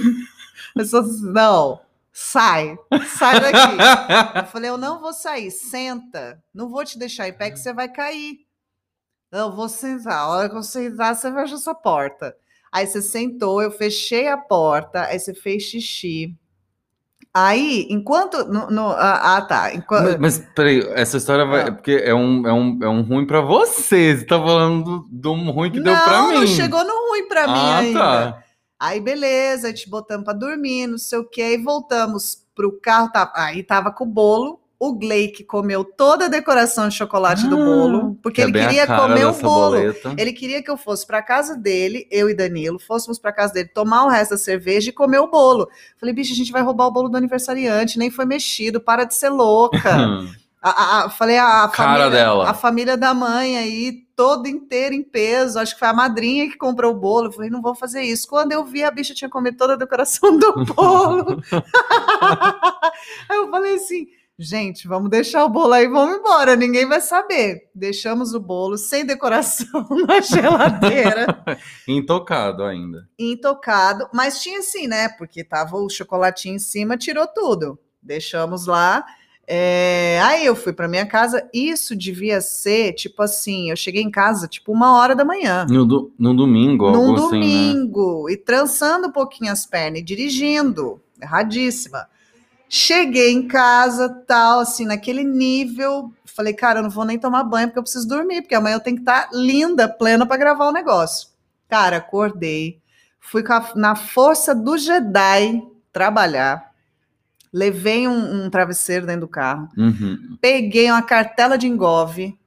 Eu 0.75 0.85
só 0.85 0.99
assim, 0.99 1.31
não, 1.31 1.81
sai, 2.11 2.77
sai 3.17 3.39
daqui. 3.39 4.38
Eu 4.39 4.45
falei, 4.45 4.69
eu 4.69 4.77
não 4.77 4.99
vou 4.99 5.13
sair, 5.13 5.51
senta, 5.51 6.41
não 6.53 6.69
vou 6.69 6.85
te 6.85 6.97
deixar 6.97 7.27
em 7.27 7.33
pé 7.33 7.51
que 7.51 7.59
você 7.59 7.73
vai 7.73 7.89
cair. 7.89 8.49
Não, 9.31 9.55
vou 9.55 9.69
sentar. 9.69 10.13
A 10.13 10.27
hora 10.27 10.50
que 10.50 10.55
eu 10.55 10.63
sentar, 10.63 11.15
você 11.15 11.31
fecha 11.31 11.55
essa 11.55 11.75
porta. 11.75 12.36
Aí 12.71 12.86
você 12.86 13.01
sentou, 13.01 13.62
eu 13.62 13.71
fechei 13.71 14.27
a 14.27 14.38
porta, 14.38 15.03
aí 15.05 15.19
você 15.19 15.33
fez 15.33 15.63
xixi. 15.63 16.36
Aí, 17.33 17.88
enquanto. 17.89 18.45
No, 18.45 18.69
no, 18.69 18.89
ah, 18.89 19.38
ah, 19.38 19.41
tá. 19.41 19.74
Enquanto, 19.74 20.19
Mas, 20.19 20.39
mas 20.39 20.50
peraí, 20.55 20.79
essa 20.93 21.17
história 21.17 21.45
vai. 21.45 21.63
Ah. 21.63 21.67
é 21.67 21.71
Porque 21.71 21.91
é 21.91 22.13
um, 22.13 22.48
é, 22.48 22.53
um, 22.53 22.79
é 22.83 22.89
um 22.89 23.01
ruim 23.01 23.25
pra 23.25 23.41
você. 23.41 24.17
Você 24.17 24.25
tá 24.25 24.38
falando 24.39 24.83
do, 24.83 25.07
do 25.09 25.33
ruim 25.51 25.71
que 25.71 25.79
deu 25.79 25.93
pra 25.93 26.12
não, 26.12 26.27
mim. 26.29 26.33
não 26.36 26.48
chegou 26.48 26.83
no 26.83 27.09
ruim 27.09 27.27
pra 27.27 27.48
mim 27.48 27.53
ah, 27.53 27.77
ainda. 27.77 28.00
tá. 28.00 28.43
Aí, 28.79 29.01
beleza, 29.01 29.74
te 29.74 29.89
botamos 29.89 30.24
pra 30.24 30.33
dormir, 30.33 30.88
não 30.88 30.98
sei 30.98 31.19
o 31.19 31.25
que, 31.25 31.41
aí 31.41 31.57
voltamos 31.57 32.48
pro 32.55 32.79
carro, 32.79 33.12
tá, 33.12 33.29
aí 33.36 33.62
tava 33.62 33.91
com 33.91 34.05
o 34.05 34.07
bolo, 34.07 34.62
o 34.79 34.93
Glake 34.93 35.43
comeu 35.43 35.83
toda 35.83 36.25
a 36.25 36.27
decoração 36.29 36.88
de 36.88 36.95
chocolate 36.95 37.45
do 37.48 37.57
Ah, 37.62 37.65
bolo, 37.65 38.17
porque 38.24 38.36
Que 38.38 38.41
é 38.41 38.43
ele 38.45 38.53
queria 38.67 38.88
comer 38.88 39.25
o 39.25 39.33
bolo. 39.33 39.71
boleta. 39.75 40.13
Ele 40.17 40.31
queria 40.31 40.63
que 40.63 40.71
eu 40.71 40.77
fosse 40.77 41.05
pra 41.05 41.21
casa 41.21 41.57
dele, 41.57 42.07
eu 42.09 42.29
e 42.29 42.33
Danilo, 42.33 42.79
fôssemos 42.79 43.19
pra 43.19 43.33
casa 43.33 43.53
dele 43.53 43.67
tomar 43.74 44.05
o 44.05 44.09
resto 44.09 44.31
da 44.31 44.38
cerveja 44.38 44.89
e 44.89 44.93
comer 44.93 45.19
o 45.19 45.27
bolo. 45.29 45.67
Falei, 45.98 46.15
bicho, 46.15 46.31
a 46.31 46.36
gente 46.36 46.51
vai 46.53 46.62
roubar 46.62 46.88
o 46.88 46.91
bolo 46.91 47.09
do 47.09 47.17
aniversariante, 47.17 48.00
nem 48.00 48.09
foi 48.09 48.24
mexido, 48.25 48.79
para 48.79 49.03
de 49.03 49.13
ser 49.15 49.29
louca. 49.29 49.79
A- 50.62 50.71
a- 50.71 51.05
a- 51.05 51.09
falei, 51.09 51.38
a, 51.38 51.63
a 51.63 51.69
família, 51.69 52.09
dela. 52.09 52.50
a 52.50 52.53
família 52.53 52.98
da 52.98 53.13
mãe 53.13 53.57
aí, 53.57 53.93
toda 54.13 54.50
inteira 54.50 54.93
em 54.93 55.01
peso. 55.01 55.57
Acho 55.57 55.71
que 55.74 55.79
foi 55.79 55.88
a 55.88 55.93
madrinha 55.93 56.50
que 56.50 56.57
comprou 56.57 56.91
o 56.91 57.00
bolo. 57.00 57.27
Eu 57.27 57.31
falei, 57.31 57.50
não 57.50 57.62
vou 57.62 57.74
fazer 57.74 58.01
isso. 58.01 58.27
Quando 58.27 58.51
eu 58.51 58.65
vi, 58.65 58.83
a 58.83 58.91
bicha 58.91 59.13
tinha 59.13 59.29
comido 59.29 59.55
toda 59.55 59.75
a 59.75 59.77
decoração 59.77 60.38
do 60.38 60.65
bolo. 60.65 61.41
aí 63.29 63.38
eu 63.38 63.50
falei 63.50 63.75
assim, 63.75 64.07
gente, 64.39 64.88
vamos 64.88 65.10
deixar 65.10 65.43
o 65.43 65.50
bolo 65.50 65.74
aí, 65.74 65.88
vamos 65.88 66.17
embora. 66.17 66.55
Ninguém 66.55 66.88
vai 66.88 67.01
saber. 67.01 67.69
Deixamos 67.75 68.34
o 68.34 68.39
bolo 68.39 68.77
sem 68.77 69.05
decoração 69.05 69.86
na 70.08 70.22
geladeira, 70.22 71.43
Intocado 71.88 72.63
ainda. 72.63 73.08
intocado. 73.19 74.08
Mas 74.13 74.41
tinha 74.41 74.60
assim, 74.60 74.88
né? 74.88 75.10
Porque 75.10 75.43
tava 75.43 75.77
o 75.77 75.89
chocolatinho 75.89 76.55
em 76.55 76.60
cima, 76.60 76.98
tirou 76.98 77.27
tudo. 77.27 77.77
Deixamos 78.01 78.65
lá. 78.65 79.05
É, 79.51 80.22
aí 80.24 80.46
eu 80.46 80.55
fui 80.55 80.72
para 80.72 80.88
minha 80.88 81.05
casa. 81.08 81.50
Isso 81.51 81.96
devia 81.96 82.39
ser 82.39 82.93
tipo 82.93 83.22
assim: 83.24 83.72
eu 83.72 83.75
cheguei 83.75 84.03
em 84.03 84.12
casa 84.12 84.48
tipo 84.48 84.72
uma 84.72 84.96
hora 84.96 85.15
da 85.15 85.25
manhã, 85.25 85.65
No, 85.67 85.86
do, 85.86 86.13
no 86.19 86.36
domingo, 86.36 86.91
num 86.91 87.08
algo 87.10 87.25
assim, 87.27 87.39
né? 87.39 87.72
domingo, 87.74 88.29
e 88.29 88.38
trançando 88.38 89.08
um 89.08 89.12
pouquinho 89.12 89.51
as 89.51 89.65
pernas 89.65 90.01
e 90.01 90.03
dirigindo, 90.03 91.01
erradíssima. 91.19 92.08
Cheguei 92.69 93.31
em 93.31 93.47
casa, 93.47 94.07
tal, 94.27 94.59
assim, 94.59 94.85
naquele 94.85 95.23
nível. 95.23 96.13
Falei, 96.23 96.53
cara, 96.53 96.79
eu 96.79 96.83
não 96.83 96.89
vou 96.89 97.03
nem 97.03 97.17
tomar 97.17 97.43
banho 97.43 97.67
porque 97.67 97.79
eu 97.79 97.83
preciso 97.83 98.07
dormir, 98.07 98.43
porque 98.43 98.53
amanhã 98.53 98.75
eu 98.75 98.79
tenho 98.79 98.95
que 98.97 99.01
estar 99.01 99.27
linda, 99.33 99.89
plena 99.89 100.25
para 100.25 100.38
gravar 100.38 100.67
o 100.67 100.71
negócio. 100.71 101.29
Cara, 101.67 101.97
acordei, 101.97 102.79
fui 103.19 103.43
a- 103.49 103.71
na 103.75 103.95
força 103.95 104.53
do 104.53 104.77
Jedi 104.77 105.63
trabalhar, 105.91 106.69
levei 107.51 108.07
um, 108.07 108.45
um 108.45 108.49
travesseiro 108.51 109.05
dentro 109.07 109.21
do 109.21 109.27
carro, 109.27 109.67
Uhum. 109.75 110.38
peguei 110.39 110.89
uma 110.91 111.01
cartela 111.01 111.57
de 111.57 111.67
engove, 111.67 112.38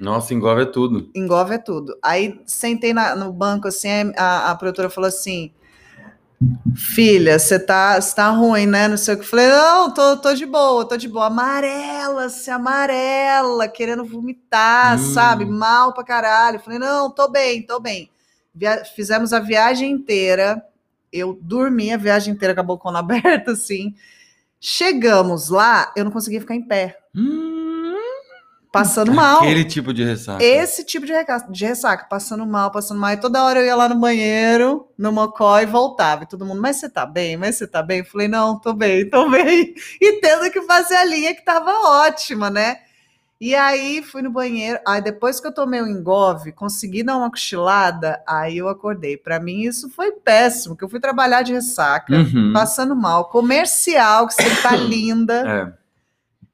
Nossa, 0.00 0.32
engove 0.32 0.62
é 0.62 0.66
tudo. 0.66 1.10
engove 1.14 1.54
é 1.54 1.58
tudo. 1.58 1.96
Aí 2.02 2.40
sentei 2.46 2.94
na- 2.94 3.14
no 3.14 3.32
banco 3.32 3.68
assim, 3.68 3.88
a, 4.16 4.50
a 4.50 4.54
produtora 4.54 4.88
falou 4.88 5.08
assim: 5.08 5.50
Filha, 6.76 7.38
você 7.38 7.58
tá, 7.58 8.00
cê 8.00 8.14
tá 8.14 8.28
ruim, 8.30 8.66
né? 8.66 8.86
Não 8.86 8.96
sei 8.96 9.14
o 9.14 9.18
que. 9.18 9.24
Falei, 9.26 9.48
não, 9.48 9.92
tô, 9.92 10.16
tô 10.18 10.34
de 10.34 10.46
boa, 10.46 10.84
tô 10.88 10.96
de 10.96 11.08
boa. 11.08 11.26
Amarela, 11.26 12.28
se 12.28 12.50
amarela, 12.50 13.66
querendo 13.68 14.04
vomitar, 14.04 14.94
Hum. 14.96 14.98
sabe? 14.98 15.44
Mal 15.44 15.92
pra 15.92 16.04
caralho. 16.04 16.60
Falei, 16.60 16.78
não, 16.78 17.10
tô 17.10 17.28
bem, 17.28 17.62
tô 17.62 17.80
bem. 17.80 18.08
Via- 18.54 18.84
fizemos 18.84 19.32
a 19.32 19.40
viagem 19.40 19.90
inteira. 19.90 20.62
Eu 21.12 21.38
dormi 21.42 21.92
a 21.92 21.96
viagem 21.96 22.34
inteira 22.34 22.54
com 22.54 22.60
a 22.60 22.64
bocona 22.64 22.98
aberta, 23.00 23.52
assim. 23.52 23.94
Chegamos 24.60 25.48
lá, 25.50 25.92
eu 25.96 26.04
não 26.04 26.10
conseguia 26.10 26.40
ficar 26.40 26.54
em 26.54 26.62
pé, 26.62 26.98
Hum, 27.14 27.57
passando 28.78 29.12
mal. 29.12 29.38
aquele 29.40 29.64
tipo 29.64 29.92
de 29.92 30.04
ressaca. 30.04 30.42
Esse 30.44 30.84
tipo 30.84 31.04
de, 31.06 31.12
de 31.50 31.64
ressaca, 31.66 32.06
passando 32.08 32.46
mal, 32.46 32.70
passando 32.70 33.00
mal. 33.00 33.12
E 33.12 33.16
toda 33.16 33.42
hora 33.44 33.60
eu 33.60 33.66
ia 33.66 33.74
lá 33.76 33.88
no 33.88 33.96
banheiro, 33.96 34.86
no 34.96 35.12
mocó 35.12 35.58
e 35.60 35.66
voltava. 35.66 36.24
E 36.24 36.26
todo 36.26 36.44
mundo, 36.44 36.60
mas 36.60 36.76
você 36.76 36.88
tá 36.88 37.04
bem? 37.06 37.36
Mas 37.36 37.56
você 37.56 37.66
tá 37.66 37.82
bem? 37.82 37.98
Eu 38.00 38.04
falei, 38.04 38.28
não, 38.28 38.58
tô 38.58 38.72
bem, 38.72 39.08
tô 39.08 39.28
bem. 39.30 39.74
E 40.00 40.20
tendo 40.20 40.50
que 40.50 40.62
fazer 40.62 40.96
a 40.96 41.04
linha 41.04 41.34
que 41.34 41.44
tava 41.44 41.70
ótima, 42.06 42.50
né? 42.50 42.78
E 43.40 43.54
aí 43.54 44.02
fui 44.02 44.20
no 44.20 44.30
banheiro. 44.32 44.80
Aí 44.86 45.00
depois 45.00 45.38
que 45.38 45.46
eu 45.46 45.52
tomei 45.54 45.80
o 45.80 45.86
engove, 45.86 46.50
consegui 46.50 47.04
dar 47.04 47.16
uma 47.16 47.30
cochilada, 47.30 48.20
aí 48.26 48.58
eu 48.58 48.68
acordei. 48.68 49.16
Pra 49.16 49.38
mim 49.38 49.60
isso 49.62 49.88
foi 49.90 50.10
péssimo, 50.10 50.74
porque 50.74 50.84
eu 50.84 50.88
fui 50.88 50.98
trabalhar 50.98 51.42
de 51.42 51.52
ressaca, 51.52 52.12
Uhum. 52.16 52.52
passando 52.52 52.96
mal. 52.96 53.26
Comercial, 53.26 54.26
que 54.26 54.34
você 54.34 54.62
tá 54.62 54.74
linda. 54.76 55.44
É. 55.74 55.87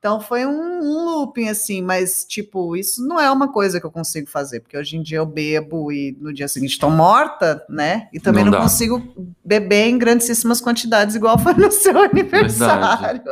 Então 0.05 0.21
foi 0.21 0.45
um, 0.45 0.81
um 0.83 1.05
looping 1.07 1.49
assim, 1.49 1.81
mas 1.81 2.27
tipo, 2.29 2.77
isso 2.77 3.03
não 3.09 3.19
é 3.19 3.31
uma 3.31 3.51
coisa 3.51 3.81
que 3.81 3.87
eu 3.87 3.91
consigo 3.91 4.29
fazer, 4.29 4.61
porque 4.61 4.77
hoje 4.77 4.99
em 4.99 5.03
dia 5.03 5.17
eu 5.17 5.25
bebo 5.25 5.91
e 5.91 6.15
no 6.21 6.31
dia 6.31 6.47
seguinte 6.47 6.73
estou 6.73 6.91
morta, 6.91 7.65
né? 7.71 8.07
E 8.13 8.21
também 8.21 8.45
Não 8.45 8.53
não, 8.53 8.61
consigo 8.61 9.03
beber 9.43 9.87
em 9.89 9.97
grandíssimas 9.97 10.61
quantidades, 10.61 11.15
igual 11.17 11.39
foi 11.39 11.55
no 11.55 11.71
seu 11.73 11.97
aniversário. 12.05 13.23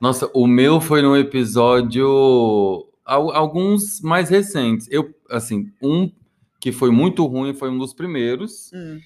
Nossa, 0.00 0.30
o 0.32 0.46
meu 0.46 0.80
foi 0.80 1.02
num 1.02 1.14
episódio. 1.14 2.06
al- 3.04 3.32
Alguns 3.32 4.00
mais 4.00 4.30
recentes. 4.30 4.88
Eu, 4.90 5.14
assim, 5.30 5.70
um 5.82 6.10
que 6.60 6.72
foi 6.72 6.90
muito 6.90 7.26
ruim 7.26 7.52
foi 7.52 7.68
um 7.68 7.76
dos 7.76 7.92
primeiros. 7.92 8.70
Hum. 8.72 9.00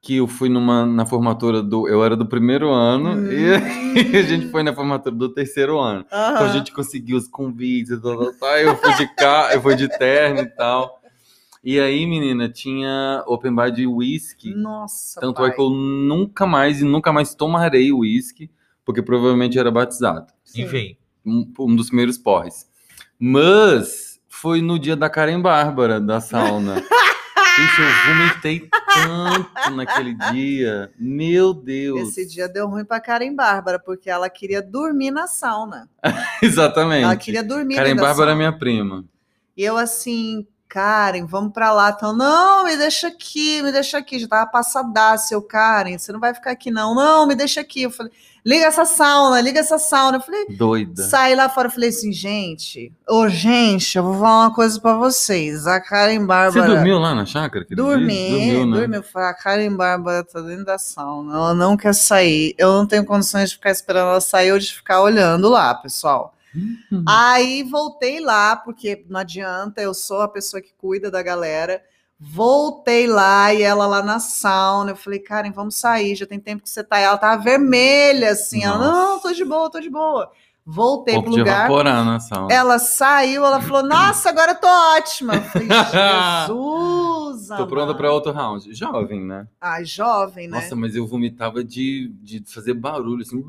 Que 0.00 0.16
eu 0.16 0.28
fui 0.28 0.48
numa, 0.48 0.86
na 0.86 1.04
formatura 1.04 1.60
do. 1.62 1.88
Eu 1.88 2.04
era 2.04 2.16
do 2.16 2.24
primeiro 2.26 2.70
ano 2.70 3.10
Hum. 3.10 3.28
e 3.32 4.16
a 4.16 4.22
gente 4.22 4.48
foi 4.50 4.62
na 4.62 4.72
formatura 4.72 5.14
do 5.14 5.28
terceiro 5.28 5.78
ano. 5.78 6.04
Então 6.06 6.44
a 6.46 6.52
gente 6.52 6.72
conseguiu 6.72 7.16
os 7.16 7.26
convites 7.28 7.90
e 7.90 8.00
tal, 8.00 8.16
tal, 8.16 8.32
tal. 8.34 8.56
Eu 8.58 8.76
fui 8.76 8.94
de 8.94 9.14
cá, 9.14 9.50
eu 9.52 9.60
fui 9.60 9.74
de 9.74 9.88
terno 9.98 10.40
e 10.40 10.46
tal. 10.46 10.98
E 11.64 11.80
aí, 11.80 12.06
menina, 12.06 12.48
tinha 12.48 13.24
open 13.26 13.52
bar 13.52 13.70
de 13.70 13.86
whisky. 13.86 14.54
Nossa, 14.54 15.20
Tanto 15.20 15.38
pai. 15.38 15.50
é 15.50 15.52
que 15.52 15.60
eu 15.60 15.68
nunca 15.70 16.46
mais 16.46 16.80
e 16.80 16.84
nunca 16.84 17.12
mais 17.12 17.34
tomarei 17.34 17.92
uísque, 17.92 18.48
porque 18.84 19.02
provavelmente 19.02 19.58
era 19.58 19.70
batizado. 19.70 20.32
Sim. 20.44 20.62
Enfim. 20.62 20.96
Um, 21.26 21.52
um 21.58 21.74
dos 21.74 21.88
primeiros 21.88 22.16
porres. 22.16 22.66
Mas 23.18 24.20
foi 24.28 24.62
no 24.62 24.78
dia 24.78 24.94
da 24.94 25.10
Karen 25.10 25.40
Bárbara, 25.40 26.00
da 26.00 26.20
sauna. 26.20 26.80
Ixi, 27.64 27.82
eu 27.82 28.14
vomitei 28.14 28.68
tanto 28.94 29.70
naquele 29.74 30.14
dia. 30.32 30.92
Meu 30.98 31.52
Deus. 31.52 32.10
Esse 32.10 32.26
dia 32.26 32.48
deu 32.48 32.68
ruim 32.68 32.84
pra 32.84 33.00
Karen 33.00 33.34
Bárbara, 33.34 33.78
porque 33.78 34.08
ela 34.08 34.30
queria 34.30 34.62
dormir 34.62 35.10
na 35.10 35.26
sauna. 35.26 35.88
Exatamente. 36.40 37.04
Ela 37.04 37.16
queria 37.16 37.42
dormir 37.42 37.74
Karen 37.74 37.96
Bárbara 37.96 38.32
é 38.32 38.34
minha 38.34 38.52
prima. 38.52 39.04
E 39.56 39.64
eu 39.64 39.76
assim, 39.76 40.46
Karen, 40.68 41.26
vamos 41.26 41.52
pra 41.52 41.72
lá. 41.72 41.90
Então, 41.90 42.14
não, 42.14 42.64
me 42.64 42.76
deixa 42.76 43.08
aqui, 43.08 43.60
me 43.62 43.72
deixa 43.72 43.98
aqui. 43.98 44.18
Já 44.18 44.28
tava 44.28 44.50
passadaço, 44.50 45.34
eu, 45.34 45.42
Karen, 45.42 45.98
você 45.98 46.12
não 46.12 46.20
vai 46.20 46.32
ficar 46.34 46.52
aqui, 46.52 46.70
não. 46.70 46.94
Não, 46.94 47.26
me 47.26 47.34
deixa 47.34 47.60
aqui. 47.60 47.82
Eu 47.82 47.90
falei, 47.90 48.12
liga 48.48 48.64
essa 48.66 48.86
sauna, 48.86 49.40
liga 49.42 49.60
essa 49.60 49.78
sauna. 49.78 50.16
Eu 50.16 50.20
falei, 50.22 50.46
Doida. 50.56 51.02
saí 51.02 51.34
lá 51.34 51.48
fora, 51.50 51.68
falei 51.68 51.90
assim, 51.90 52.10
gente, 52.12 52.90
ô, 53.06 53.28
gente, 53.28 53.98
eu 53.98 54.02
vou 54.02 54.14
falar 54.14 54.46
uma 54.46 54.54
coisa 54.54 54.80
pra 54.80 54.94
vocês. 54.94 55.66
A 55.66 55.78
Karen 55.80 56.20
Você 56.20 56.26
Bárbara. 56.26 56.66
dormiu 56.66 56.98
lá 56.98 57.14
na 57.14 57.26
chácara? 57.26 57.64
dia? 57.66 57.76
Dormi, 57.76 58.30
Dormiu, 58.30 58.66
né? 58.66 58.76
dormi. 58.80 59.02
Falei, 59.02 59.28
a 59.28 59.34
Karen 59.34 59.76
Bárbara 59.76 60.24
tá 60.24 60.40
dentro 60.40 60.64
da 60.64 60.78
sauna, 60.78 61.34
ela 61.34 61.54
não 61.54 61.76
quer 61.76 61.94
sair. 61.94 62.54
Eu 62.56 62.72
não 62.72 62.86
tenho 62.86 63.04
condições 63.04 63.50
de 63.50 63.56
ficar 63.56 63.70
esperando 63.70 64.08
ela 64.08 64.20
sair 64.20 64.50
ou 64.52 64.58
de 64.58 64.72
ficar 64.72 65.02
olhando 65.02 65.48
lá, 65.50 65.74
pessoal. 65.74 66.34
Hum. 66.56 67.04
Aí 67.06 67.62
voltei 67.64 68.20
lá, 68.20 68.56
porque 68.56 69.04
não 69.10 69.20
adianta, 69.20 69.82
eu 69.82 69.92
sou 69.92 70.22
a 70.22 70.28
pessoa 70.28 70.62
que 70.62 70.72
cuida 70.78 71.10
da 71.10 71.22
galera. 71.22 71.82
Voltei 72.20 73.06
lá 73.06 73.54
e 73.54 73.62
ela 73.62 73.86
lá 73.86 74.02
na 74.02 74.18
sauna. 74.18 74.90
Eu 74.90 74.96
falei, 74.96 75.20
Karen, 75.20 75.52
vamos 75.52 75.76
sair, 75.76 76.16
já 76.16 76.26
tem 76.26 76.40
tempo 76.40 76.64
que 76.64 76.70
você 76.70 76.82
tá. 76.82 76.98
Ela 76.98 77.16
tava 77.16 77.40
vermelha, 77.42 78.30
assim. 78.30 78.64
Ela, 78.64 78.78
Nossa. 78.78 78.92
não, 78.92 79.20
tô 79.20 79.32
de 79.32 79.44
boa, 79.44 79.70
tô 79.70 79.78
de 79.78 79.88
boa. 79.88 80.32
Voltei 80.70 81.14
pouco 81.14 81.30
pro 81.30 81.38
lugar. 81.38 81.66
sauna. 82.20 82.52
Ela 82.52 82.78
saiu, 82.78 83.42
ela 83.42 83.58
falou, 83.62 83.84
nossa, 83.88 84.28
agora 84.28 84.52
eu 84.52 84.56
tô 84.56 84.66
ótima. 84.66 85.36
Eu 85.36 85.42
falei, 85.42 85.68
Jesus! 86.46 87.48
Tô 87.48 87.66
pronta 87.66 87.84
amado." 87.84 87.96
pra 87.96 88.12
outro 88.12 88.32
round. 88.32 88.74
Jovem, 88.74 89.24
né? 89.24 89.46
Ai, 89.60 89.84
jovem, 89.84 90.46
né? 90.46 90.56
Nossa, 90.60 90.76
mas 90.76 90.94
eu 90.94 91.06
vomitava 91.06 91.64
de, 91.64 92.12
de 92.20 92.42
fazer 92.46 92.74
barulho, 92.74 93.22
assim. 93.22 93.42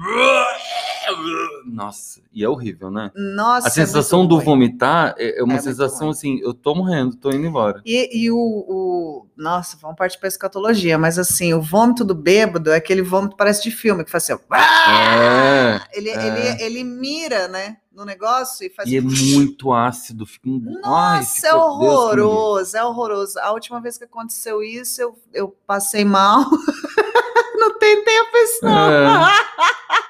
Nossa, 1.65 2.21
e 2.33 2.43
é 2.43 2.49
horrível, 2.49 2.89
né? 2.91 3.11
Nossa, 3.15 3.67
A 3.67 3.71
sensação 3.71 4.23
é 4.23 4.27
do 4.27 4.35
ruim. 4.35 4.45
vomitar 4.45 5.15
é 5.17 5.39
é 5.39 5.43
uma 5.43 5.55
É 5.55 5.59
sensação 5.61 6.09
assim, 6.09 6.39
eu 6.41 6.53
tô 6.53 6.73
morrendo, 6.75 7.15
tô 7.15 7.29
indo 7.29 7.45
embora. 7.45 7.81
E, 7.85 8.09
e 8.25 8.31
o, 8.31 8.35
o- 8.37 9.27
Nossa, 9.37 9.77
vamos 9.81 9.95
partir 9.97 10.17
para 10.19 10.27
escatologia, 10.27 10.97
mas 10.97 11.17
assim, 11.19 11.53
o 11.53 11.61
vômito 11.61 12.03
do 12.03 12.15
bêbado 12.15 12.71
é 12.71 12.75
aquele 12.77 13.01
vômito 13.01 13.35
parece 13.35 13.63
de 13.63 13.71
filme, 13.71 14.03
que 14.03 14.11
faz 14.11 14.29
assim, 14.29 14.33
ó, 14.51 14.55
É, 14.55 15.81
ele, 15.93 16.09
é. 16.09 16.27
ele, 16.27 16.63
ele 16.63 16.83
mira, 16.83 17.47
né, 17.47 17.77
no 17.93 18.03
negócio 18.05 18.65
e 18.65 18.69
faz 18.69 18.89
e 18.89 18.97
é 18.97 19.01
muito 19.01 19.71
ácido, 19.73 20.25
fica 20.25 20.49
um... 20.49 20.61
Ai, 20.85 21.19
Nossa, 21.19 21.35
fica- 21.35 21.47
é 21.47 21.55
horroroso, 21.55 22.77
é 22.77 22.83
horroroso. 22.83 23.39
A 23.39 23.51
última 23.51 23.79
vez 23.81 23.97
que 23.97 24.03
aconteceu 24.05 24.61
isso, 24.63 25.01
eu, 25.01 25.17
eu 25.33 25.55
passei 25.67 26.03
mal. 26.05 26.45
não 27.55 27.77
tem 27.77 28.03
tempo 28.03 28.37
isso, 28.37 28.59
não. 28.65 28.91
É. 28.91 29.33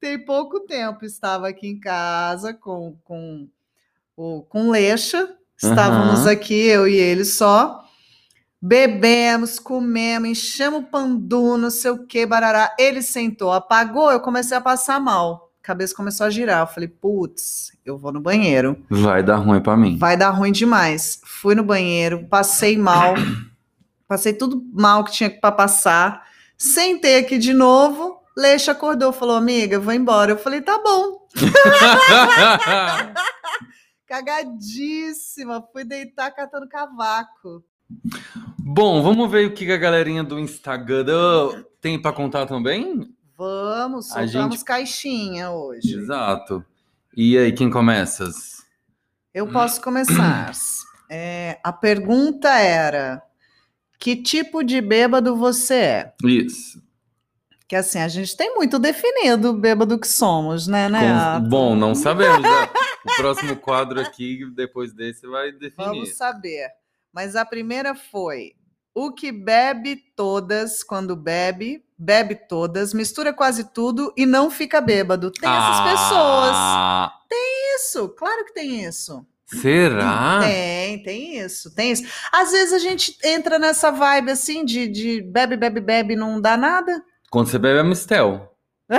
tem 0.00 0.18
pouco 0.24 0.60
tempo. 0.60 1.04
Estava 1.04 1.48
aqui 1.48 1.68
em 1.68 1.78
casa 1.78 2.54
com, 2.54 2.96
com, 3.04 3.48
o, 4.16 4.42
com 4.42 4.70
Leixa. 4.70 5.34
Estávamos 5.56 6.20
Aham. 6.20 6.30
aqui, 6.30 6.54
eu 6.54 6.86
e 6.86 6.94
ele 6.94 7.24
só. 7.24 7.84
Bebemos, 8.60 9.58
comemos, 9.60 10.28
enchemos 10.28 10.80
o 10.80 10.84
pandu, 10.84 11.56
não 11.56 11.70
sei 11.70 11.92
o 11.92 12.06
que, 12.06 12.26
barará. 12.26 12.74
Ele 12.78 13.02
sentou, 13.02 13.52
apagou, 13.52 14.10
eu 14.10 14.20
comecei 14.20 14.56
a 14.56 14.60
passar 14.60 15.00
mal. 15.00 15.52
A 15.62 15.66
cabeça 15.66 15.94
começou 15.94 16.26
a 16.26 16.30
girar. 16.30 16.60
Eu 16.62 16.66
falei, 16.66 16.88
putz, 16.88 17.72
eu 17.84 17.96
vou 17.96 18.12
no 18.12 18.20
banheiro. 18.20 18.76
Vai 18.90 19.22
dar 19.22 19.36
ruim 19.36 19.60
pra 19.60 19.76
mim. 19.76 19.96
Vai 19.96 20.16
dar 20.16 20.30
ruim 20.30 20.50
demais. 20.50 21.20
Fui 21.24 21.54
no 21.54 21.62
banheiro, 21.62 22.26
passei 22.28 22.76
mal, 22.76 23.14
passei 24.08 24.32
tudo 24.32 24.64
mal 24.72 25.04
que 25.04 25.12
tinha 25.12 25.30
para 25.30 25.52
passar. 25.52 26.24
Sentei 26.56 27.18
aqui 27.18 27.38
de 27.38 27.52
novo. 27.52 28.17
Leixa 28.38 28.70
acordou, 28.70 29.12
falou: 29.12 29.34
Amiga, 29.36 29.74
eu 29.74 29.82
vou 29.82 29.92
embora. 29.92 30.30
Eu 30.30 30.38
falei: 30.38 30.60
Tá 30.60 30.78
bom. 30.80 31.26
Cagadíssima. 34.06 35.62
Fui 35.72 35.84
deitar 35.84 36.30
catando 36.30 36.68
cavaco. 36.68 37.64
Bom, 38.58 39.02
vamos 39.02 39.30
ver 39.30 39.48
o 39.48 39.54
que 39.54 39.70
a 39.72 39.76
galerinha 39.76 40.22
do 40.22 40.38
Instagram 40.38 41.64
tem 41.80 42.00
pra 42.00 42.12
contar 42.12 42.46
também? 42.46 43.08
Vamos, 43.36 44.10
A 44.12 44.20
soltamos 44.26 44.56
gente- 44.56 44.64
caixinha 44.64 45.50
hoje. 45.50 45.94
Exato. 45.94 46.64
E 47.16 47.36
aí, 47.36 47.52
quem 47.52 47.70
começa? 47.70 48.28
Eu 49.34 49.46
posso 49.48 49.80
começar. 49.80 50.52
É, 51.10 51.58
a 51.64 51.72
pergunta 51.72 52.48
era: 52.50 53.22
Que 53.98 54.14
tipo 54.16 54.62
de 54.62 54.80
bêbado 54.80 55.36
você 55.36 55.74
é? 55.74 56.14
Isso. 56.24 56.82
Que 57.68 57.76
assim, 57.76 57.98
a 58.00 58.08
gente 58.08 58.34
tem 58.34 58.54
muito 58.54 58.78
definido 58.78 59.50
o 59.50 59.52
bêbado 59.58 59.98
que 60.00 60.08
somos, 60.08 60.66
né, 60.66 60.88
né? 60.88 61.00
Com-? 61.38 61.48
Bom, 61.50 61.76
não 61.76 61.94
sabemos. 61.94 62.40
né? 62.40 62.70
O 63.04 63.14
próximo 63.16 63.56
quadro 63.56 64.00
aqui, 64.00 64.40
depois 64.56 64.92
desse, 64.94 65.26
vai 65.26 65.52
definir. 65.52 65.74
Vamos 65.86 66.16
saber. 66.16 66.68
Mas 67.12 67.36
a 67.36 67.44
primeira 67.44 67.94
foi: 67.94 68.54
o 68.94 69.12
que 69.12 69.30
bebe 69.30 69.96
todas 70.16 70.82
quando 70.82 71.14
bebe, 71.14 71.84
bebe 71.98 72.34
todas, 72.34 72.94
mistura 72.94 73.32
quase 73.34 73.64
tudo 73.72 74.12
e 74.16 74.24
não 74.24 74.50
fica 74.50 74.80
bêbado. 74.80 75.30
Tem 75.30 75.48
essas 75.48 75.80
pessoas. 75.80 76.52
Ah, 76.54 77.12
Isso, 77.76 78.08
claro 78.10 78.44
que 78.46 78.54
tem 78.54 78.84
isso. 78.84 79.24
Será? 79.46 80.40
Tem, 80.42 81.02
tem 81.02 81.38
isso, 81.38 81.74
tem 81.74 81.92
isso. 81.92 82.04
Às 82.32 82.50
vezes 82.52 82.72
a 82.74 82.78
gente 82.78 83.16
entra 83.24 83.58
nessa 83.58 83.90
vibe 83.90 84.30
assim 84.30 84.64
de, 84.64 84.86
de 84.88 85.22
bebe, 85.22 85.56
bebe, 85.56 85.80
bebe, 85.80 86.16
não 86.16 86.40
dá 86.40 86.56
nada. 86.56 87.02
Quando 87.30 87.48
você 87.48 87.58
bebe 87.58 87.78
a 87.78 87.84
Mistel. 87.84 88.54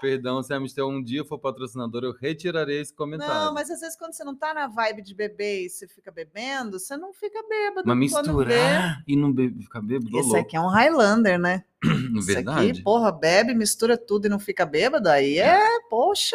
Perdão, 0.00 0.42
se 0.42 0.52
a 0.52 0.60
Mistel 0.60 0.88
um 0.88 1.02
dia 1.02 1.24
for 1.24 1.38
patrocinadora, 1.38 2.06
eu 2.06 2.12
retirarei 2.12 2.80
esse 2.80 2.94
comentário. 2.94 3.34
Não, 3.34 3.54
mas 3.54 3.70
às 3.70 3.80
vezes 3.80 3.96
quando 3.96 4.12
você 4.12 4.24
não 4.24 4.36
tá 4.36 4.52
na 4.52 4.66
vibe 4.66 5.00
de 5.02 5.14
beber 5.14 5.64
e 5.64 5.70
você 5.70 5.88
fica 5.88 6.10
bebendo, 6.10 6.78
você 6.78 6.96
não 6.96 7.12
fica 7.14 7.40
bêbado. 7.48 7.82
Mas 7.86 8.12
quando 8.12 8.36
vê. 8.38 8.44
misturar 8.44 9.02
e 9.06 9.16
não 9.16 9.32
be- 9.32 9.54
ficar 9.62 9.80
bêbado, 9.80 10.18
Esse 10.18 10.28
louco. 10.28 10.42
aqui 10.42 10.56
é 10.56 10.60
um 10.60 10.68
Highlander, 10.68 11.38
né? 11.38 11.64
Isso 12.16 12.26
Verdade. 12.26 12.70
aqui, 12.70 12.82
porra, 12.82 13.12
bebe, 13.12 13.54
mistura 13.54 13.96
tudo 13.98 14.26
e 14.26 14.28
não 14.30 14.38
fica 14.38 14.64
bêbado, 14.64 15.08
aí 15.08 15.38
é, 15.38 15.60
poxa. 15.90 16.34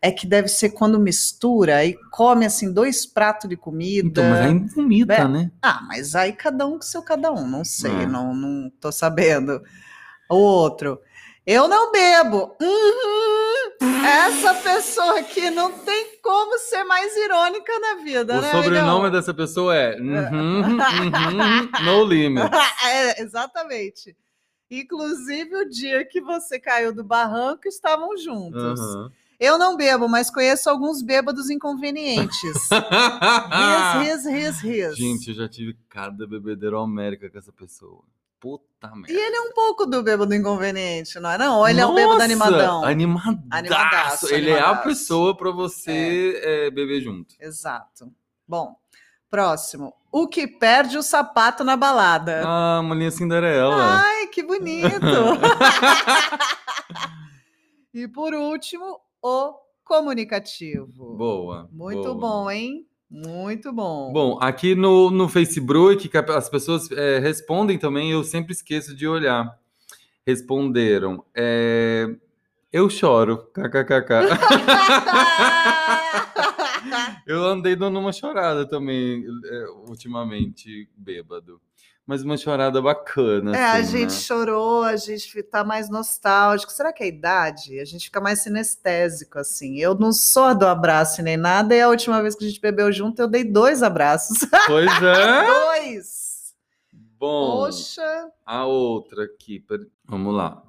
É 0.00 0.10
que 0.12 0.26
deve 0.26 0.48
ser 0.48 0.70
quando 0.70 0.98
mistura 1.00 1.84
e 1.84 1.94
come 2.12 2.46
assim 2.46 2.72
dois 2.72 3.04
pratos 3.04 3.48
de 3.50 3.56
comida. 3.56 4.06
Então, 4.06 4.24
mas 4.30 4.40
aí 4.40 4.58
vomita, 4.74 5.26
né? 5.28 5.50
Ah, 5.60 5.80
mas 5.88 6.14
aí 6.14 6.32
cada 6.32 6.66
um 6.66 6.76
com 6.76 6.82
seu 6.82 7.02
cada 7.02 7.32
um, 7.32 7.46
não 7.46 7.64
sei, 7.64 7.90
É. 8.02 8.06
não, 8.06 8.32
não 8.34 8.70
tô 8.80 8.92
sabendo. 8.92 9.60
O 10.30 10.36
outro, 10.36 11.00
eu 11.44 11.66
não 11.66 11.90
bebo. 11.90 12.54
Uhum. 12.60 14.04
Essa 14.06 14.54
pessoa 14.54 15.18
aqui 15.18 15.50
não 15.50 15.72
tem 15.72 16.18
como 16.22 16.56
ser 16.58 16.84
mais 16.84 17.14
irônica 17.16 17.72
na 17.80 17.94
vida, 18.04 18.38
O 18.38 18.40
né? 18.40 18.50
sobrenome 18.50 18.90
amigão? 18.90 19.10
dessa 19.10 19.34
pessoa 19.34 19.74
é 19.74 19.96
uhum, 19.98 20.60
uhum, 20.78 21.68
No 21.84 22.04
Limit. 22.04 22.48
é, 22.86 23.22
exatamente. 23.22 24.16
Inclusive 24.70 25.56
o 25.56 25.68
dia 25.68 26.04
que 26.04 26.20
você 26.20 26.58
caiu 26.58 26.94
do 26.94 27.02
barranco, 27.02 27.66
estavam 27.66 28.16
juntos. 28.16 28.78
Uhum. 28.78 29.10
Eu 29.40 29.56
não 29.56 29.76
bebo, 29.76 30.08
mas 30.08 30.30
conheço 30.30 30.68
alguns 30.68 31.00
bêbados 31.00 31.48
inconvenientes. 31.48 32.68
Riz, 32.68 34.24
riz, 34.26 34.26
riz, 34.26 34.60
riz. 34.60 34.96
Gente, 34.96 35.28
eu 35.28 35.34
já 35.34 35.48
tive 35.48 35.76
cada 35.88 36.26
bebedeiro 36.26 36.78
América 36.78 37.30
com 37.30 37.38
essa 37.38 37.52
pessoa. 37.52 38.02
Puta 38.40 38.94
merda. 38.94 39.12
E 39.12 39.16
ele 39.16 39.36
é 39.36 39.40
um 39.40 39.52
pouco 39.52 39.86
do 39.86 40.02
bêbado 40.02 40.34
inconveniente, 40.34 41.18
não 41.18 41.30
é? 41.30 41.38
Não, 41.38 41.58
ou 41.58 41.68
ele 41.68 41.80
é 41.80 41.86
um 41.86 41.94
bêbado 41.94 42.14
Nossa, 42.14 42.24
animadão. 42.24 42.84
Animadaço. 42.84 43.38
Animadaço, 43.50 44.34
Ele 44.34 44.50
é 44.50 44.54
a 44.54 44.56
animadaço. 44.56 44.88
pessoa 44.88 45.36
pra 45.36 45.50
você 45.50 46.40
é, 46.42 46.70
beber 46.70 47.00
junto. 47.00 47.34
Exato. 47.40 48.12
Bom, 48.46 48.76
próximo. 49.30 49.92
O 50.10 50.26
que 50.26 50.46
perde 50.46 50.96
o 50.96 51.02
sapato 51.02 51.62
na 51.62 51.76
balada? 51.76 52.42
Ah, 52.44 52.80
Molinha 52.82 53.10
Cinderela. 53.10 53.76
Ai, 53.76 54.26
que 54.28 54.42
bonito! 54.42 54.88
e 57.92 58.08
por 58.08 58.32
último, 58.32 59.00
o 59.22 59.54
comunicativo. 59.84 61.14
boa. 61.16 61.68
Muito 61.70 62.02
boa. 62.02 62.14
bom, 62.14 62.50
hein? 62.50 62.86
Muito 63.10 63.72
bom. 63.72 64.12
Bom, 64.12 64.38
aqui 64.40 64.74
no, 64.74 65.10
no 65.10 65.28
Facebook, 65.28 66.08
que 66.08 66.18
as 66.18 66.48
pessoas 66.48 66.90
é, 66.90 67.18
respondem 67.18 67.78
também, 67.78 68.10
eu 68.10 68.24
sempre 68.24 68.52
esqueço 68.52 68.94
de 68.94 69.06
olhar. 69.06 69.58
Responderam. 70.26 71.24
é, 71.34 72.06
eu 72.70 72.90
choro. 72.90 73.50
KKKK. 73.54 74.28
eu 77.28 77.44
andei 77.44 77.76
dando 77.76 77.98
uma 77.98 78.10
chorada 78.10 78.66
também, 78.66 79.22
é, 79.44 79.66
ultimamente, 79.86 80.88
bêbado. 80.96 81.60
Mas 82.06 82.22
uma 82.22 82.38
chorada 82.38 82.80
bacana. 82.80 83.54
É, 83.54 83.62
a 83.62 83.72
assim, 83.74 83.98
gente 83.98 84.14
né? 84.14 84.20
chorou, 84.20 84.82
a 84.82 84.96
gente 84.96 85.42
tá 85.42 85.62
mais 85.62 85.90
nostálgico. 85.90 86.72
Será 86.72 86.90
que 86.90 87.02
é 87.02 87.06
a 87.06 87.08
idade? 87.10 87.78
A 87.80 87.84
gente 87.84 88.06
fica 88.06 88.18
mais 88.18 88.38
sinestésico, 88.38 89.38
assim. 89.38 89.76
Eu 89.76 89.94
não 89.94 90.10
sou 90.10 90.54
do 90.56 90.66
abraço 90.66 91.20
nem 91.20 91.36
nada, 91.36 91.74
e 91.74 91.82
a 91.82 91.88
última 91.90 92.22
vez 92.22 92.34
que 92.34 92.46
a 92.46 92.48
gente 92.48 92.62
bebeu 92.62 92.90
junto, 92.90 93.20
eu 93.20 93.28
dei 93.28 93.44
dois 93.44 93.82
abraços. 93.82 94.38
Pois 94.66 94.90
é. 95.02 95.46
dois! 95.46 96.56
Bom. 97.18 97.58
Poxa! 97.58 98.30
A 98.46 98.64
outra 98.64 99.24
aqui, 99.24 99.62
vamos 100.06 100.34
lá. 100.34 100.62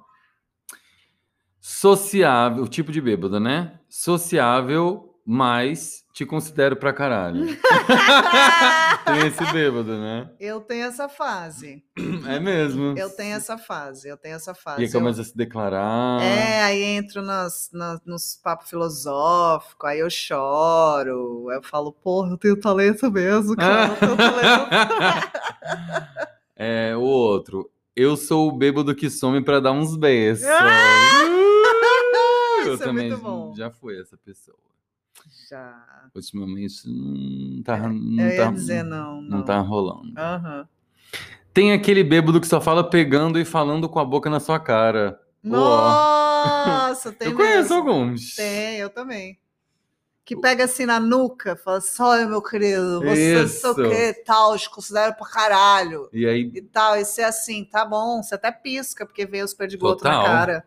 Sociável, 1.58 2.64
o 2.64 2.68
tipo 2.68 2.92
de 2.92 3.00
bêbado, 3.00 3.40
né? 3.40 3.80
Sociável, 3.88 5.09
mas 5.24 6.04
te 6.12 6.24
considero 6.26 6.76
pra 6.76 6.92
caralho. 6.92 7.46
Tem 9.04 9.26
esse 9.26 9.44
bêbado, 9.52 9.96
né? 9.98 10.30
Eu 10.38 10.60
tenho 10.60 10.86
essa 10.86 11.08
fase. 11.08 11.82
É 12.28 12.38
mesmo. 12.38 12.96
Eu 12.98 13.08
tenho 13.10 13.34
essa 13.36 13.56
fase. 13.58 14.08
Eu 14.08 14.16
tenho 14.16 14.36
essa 14.36 14.54
fase. 14.54 14.82
E 14.82 14.84
aí 14.84 14.90
Eu- 14.92 15.00
começa 15.00 15.22
a 15.22 15.24
se 15.24 15.36
declarar. 15.36 16.20
É, 16.22 16.62
aí 16.62 16.82
entro 16.82 17.22
nas, 17.22 17.70
nas- 17.72 18.00
nos 18.04 18.36
papos 18.42 18.68
filosóficos, 18.70 19.88
aí 19.88 20.00
eu 20.00 20.10
choro, 20.10 21.50
eu 21.50 21.62
falo, 21.62 21.92
porra, 21.92 22.30
eu 22.32 22.36
tenho 22.38 22.58
talento 22.60 23.10
mesmo, 23.10 23.56
cara, 23.56 23.92
eu 23.92 23.96
tenho 23.96 24.16
talento. 24.16 24.70
É, 26.62 26.94
o 26.94 27.00
outro. 27.00 27.70
Eu 27.96 28.18
sou 28.18 28.48
o 28.48 28.52
bêbado 28.52 28.94
que 28.94 29.08
some 29.08 29.42
pra 29.42 29.60
dar 29.60 29.72
uns 29.72 29.96
beijos. 29.96 30.44
Ah! 30.44 31.22
eu 32.66 32.74
Isso 32.74 32.82
é 32.82 32.86
também 32.86 33.08
muito 33.08 33.22
bom. 33.22 33.54
já 33.56 33.70
fui 33.70 33.98
essa 33.98 34.16
pessoa. 34.18 34.58
Já. 35.48 35.84
Ultimamente 36.14 36.82
não 36.86 37.62
tá, 37.62 37.88
não 37.88 38.20
É, 38.24 38.26
Eu 38.26 38.30
ia 38.30 38.36
tá, 38.36 38.50
dizer 38.50 38.82
não, 38.84 39.20
não. 39.22 39.38
não 39.38 39.44
tá 39.44 39.58
rolando. 39.60 40.12
Aham. 40.16 40.68
Tem 41.52 41.72
aquele 41.72 42.04
bêbado 42.04 42.40
que 42.40 42.46
só 42.46 42.60
fala 42.60 42.88
pegando 42.88 43.38
e 43.38 43.44
falando 43.44 43.88
com 43.88 43.98
a 43.98 44.04
boca 44.04 44.30
na 44.30 44.38
sua 44.38 44.60
cara. 44.60 45.20
Nossa, 45.42 47.10
tem 47.12 47.28
eu 47.28 47.34
conheço 47.34 47.74
mesmo. 47.74 47.90
alguns. 47.90 48.36
Tem, 48.36 48.76
eu 48.78 48.88
também. 48.90 49.38
Que 50.24 50.36
pega 50.36 50.64
assim 50.64 50.86
na 50.86 51.00
nuca, 51.00 51.56
fala 51.56 51.78
assim, 51.78 52.02
olha, 52.02 52.26
meu 52.26 52.40
querido, 52.40 53.00
você 53.02 53.40
não 53.40 53.48
sei 53.48 53.70
o 53.70 53.74
Isso. 53.74 53.74
que, 53.74 54.12
tal, 54.24 54.56
te 54.56 54.70
considero 54.70 55.14
pra 55.16 55.26
caralho. 55.26 56.08
E 56.12 56.24
aí, 56.24 56.52
E 56.54 56.62
tal, 56.62 56.96
e 56.96 57.04
ser 57.04 57.22
assim, 57.22 57.64
tá 57.64 57.84
bom, 57.84 58.22
você 58.22 58.36
até 58.36 58.52
pisca, 58.52 59.04
porque 59.04 59.26
vem 59.26 59.42
os 59.42 59.52
perdigotos 59.54 60.04
na 60.04 60.22
cara. 60.22 60.64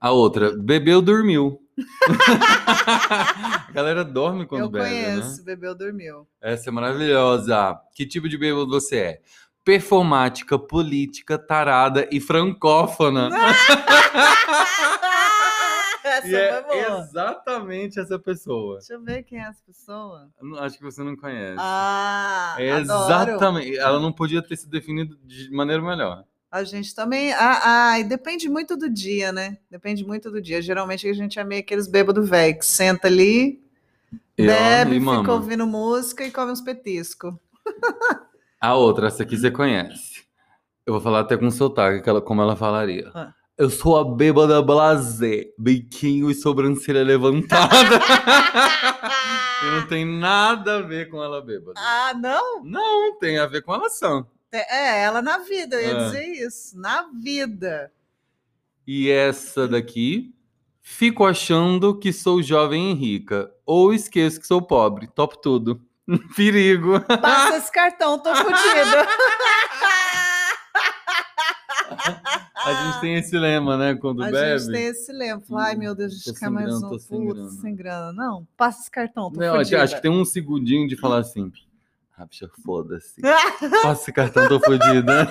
A 0.00 0.12
outra, 0.12 0.56
bebeu, 0.56 1.02
dormiu. 1.02 1.60
a 3.68 3.72
galera 3.72 4.04
dorme 4.04 4.46
quando 4.46 4.62
Eu 4.62 4.70
bebe, 4.70 4.84
conheço, 4.86 5.38
né? 5.38 5.44
bebeu, 5.44 5.74
dormiu. 5.74 6.26
Essa 6.40 6.70
é 6.70 6.72
maravilhosa. 6.72 7.78
Que 7.94 8.06
tipo 8.06 8.28
de 8.28 8.36
bêbado 8.38 8.68
você 8.68 8.96
é? 8.98 9.20
Performática, 9.64 10.58
política, 10.58 11.38
tarada 11.38 12.08
e 12.10 12.20
francófona. 12.20 13.28
Essa 16.02 16.26
E 16.28 16.34
é 16.34 16.62
boa. 16.62 16.98
exatamente 17.02 18.00
essa 18.00 18.18
pessoa. 18.18 18.78
Deixa 18.78 18.94
eu 18.94 19.02
ver 19.02 19.22
quem 19.22 19.38
é 19.38 19.42
essa 19.48 19.62
pessoa. 19.64 20.28
Eu 20.40 20.58
Acho 20.58 20.76
que 20.78 20.82
você 20.82 21.02
não 21.04 21.14
conhece. 21.14 21.56
Ah, 21.58 22.56
é 22.58 22.78
exatamente. 22.80 23.76
Ela 23.78 24.00
não 24.00 24.12
podia 24.12 24.42
ter 24.42 24.56
se 24.56 24.68
definido 24.68 25.16
de 25.24 25.50
maneira 25.50 25.82
melhor. 25.82 26.24
A 26.50 26.64
gente 26.64 26.94
também. 26.94 27.32
Ah, 27.34 27.96
depende 28.06 28.48
muito 28.48 28.76
do 28.76 28.88
dia, 28.90 29.30
né? 29.32 29.58
Depende 29.70 30.04
muito 30.04 30.30
do 30.30 30.40
dia. 30.42 30.60
Geralmente 30.60 31.08
a 31.08 31.12
gente 31.12 31.38
é 31.38 31.44
meio 31.44 31.60
aqueles 31.60 31.86
bêbados 31.86 32.28
velho 32.28 32.58
que 32.58 32.66
senta 32.66 33.06
ali, 33.06 33.62
E, 34.36 34.46
bebe, 34.46 34.92
fica 34.98 35.04
mama. 35.04 35.32
ouvindo 35.32 35.66
música 35.66 36.24
e 36.24 36.30
come 36.30 36.50
uns 36.50 36.60
petiscos. 36.60 37.32
A 38.60 38.74
outra, 38.74 39.06
essa 39.06 39.22
aqui 39.22 39.38
você 39.38 39.50
conhece. 39.50 40.24
Eu 40.84 40.94
vou 40.94 41.00
falar 41.00 41.20
até 41.20 41.36
com 41.36 41.50
sotaque, 41.50 42.02
que 42.02 42.10
ela- 42.10 42.20
como 42.20 42.42
ela 42.42 42.56
falaria. 42.56 43.10
Ah. 43.14 43.32
Eu 43.56 43.70
sou 43.70 43.96
a 43.98 44.04
bêbada 44.04 44.60
blasé, 44.60 45.46
biquinho 45.56 46.30
e 46.30 46.34
sobrancelha 46.34 47.02
levantada. 47.04 47.70
e 49.62 49.70
não 49.80 49.86
tem 49.86 50.04
nada 50.04 50.78
a 50.78 50.82
ver 50.82 51.08
com 51.10 51.22
ela 51.22 51.40
bêbada. 51.42 51.78
Ah, 51.78 52.12
não? 52.14 52.64
Não, 52.64 53.18
tem 53.18 53.38
a 53.38 53.46
ver 53.46 53.62
com 53.62 53.72
ela 53.74 53.88
sã. 53.88 54.26
É, 54.52 55.02
ela 55.02 55.22
na 55.22 55.38
vida, 55.38 55.76
eu 55.76 55.88
ia 55.88 55.96
Ah. 55.96 56.04
dizer 56.06 56.24
isso. 56.26 56.78
Na 56.78 57.08
vida. 57.12 57.92
E 58.86 59.08
essa 59.08 59.68
daqui, 59.68 60.34
fico 60.82 61.24
achando 61.24 61.96
que 61.96 62.12
sou 62.12 62.42
jovem 62.42 62.90
e 62.90 62.94
rica. 62.94 63.50
Ou 63.64 63.94
esqueço 63.94 64.40
que 64.40 64.46
sou 64.46 64.60
pobre. 64.60 65.06
Top 65.08 65.40
tudo. 65.40 65.80
Perigo. 66.36 67.00
Passa 67.00 67.56
esse 67.58 67.70
cartão, 67.70 68.18
tô 68.18 68.34
fodida. 68.34 69.06
A 72.64 72.72
gente 72.84 73.00
tem 73.00 73.14
esse 73.14 73.36
lema, 73.38 73.76
né? 73.76 73.94
Quando 73.94 74.22
A 74.22 74.30
bebe. 74.30 74.58
gente 74.58 74.72
tem 74.72 74.84
esse 74.86 75.12
lema. 75.12 75.40
Fala, 75.40 75.64
Ai, 75.66 75.76
meu 75.76 75.94
Deus, 75.94 76.12
deixa 76.12 76.34
ficar 76.34 76.50
mais 76.50 76.66
grana, 76.66 76.86
um. 76.86 76.90
tô 76.90 76.98
sem 76.98 77.74
grana. 77.74 78.12
Não, 78.12 78.46
passa 78.56 78.80
esse 78.82 78.90
cartão, 78.90 79.30
tô 79.30 79.40
Não, 79.40 79.54
fodida. 79.56 79.82
acho 79.82 79.94
que 79.96 80.02
tem 80.02 80.10
um 80.10 80.24
segundinho 80.24 80.86
de 80.88 80.96
falar 80.96 81.18
assim. 81.18 81.50
Bicha, 82.26 82.50
foda-se. 82.64 83.20
Passa 83.82 84.02
esse 84.02 84.12
cartão, 84.12 84.48
tô 84.48 84.60
fodida. 84.60 85.28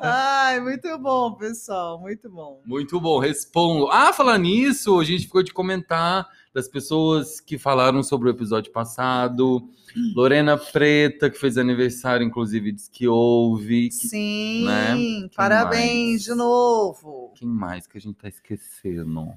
Ai, 0.00 0.60
muito 0.60 0.98
bom, 0.98 1.32
pessoal, 1.34 2.00
muito 2.00 2.28
bom. 2.30 2.60
Muito 2.64 3.00
bom, 3.00 3.18
respondo. 3.18 3.88
Ah, 3.90 4.12
falar 4.12 4.38
nisso, 4.38 4.98
a 4.98 5.04
gente 5.04 5.24
ficou 5.24 5.42
de 5.42 5.52
comentar 5.52 6.26
das 6.54 6.68
pessoas 6.68 7.38
que 7.40 7.58
falaram 7.58 8.02
sobre 8.02 8.28
o 8.28 8.32
episódio 8.32 8.72
passado. 8.72 9.68
Lorena 10.14 10.56
Preta, 10.58 11.30
que 11.30 11.38
fez 11.38 11.56
aniversário, 11.58 12.24
inclusive, 12.26 12.72
disse 12.72 12.90
que 12.90 13.06
ouve. 13.06 13.88
Que- 13.88 14.08
Sim, 14.08 14.64
né? 14.66 15.28
parabéns 15.36 16.10
mais? 16.12 16.22
de 16.24 16.34
novo. 16.34 17.32
Quem 17.36 17.48
mais 17.48 17.86
que 17.86 17.98
a 17.98 18.00
gente 18.00 18.16
tá 18.16 18.28
esquecendo? 18.28 19.32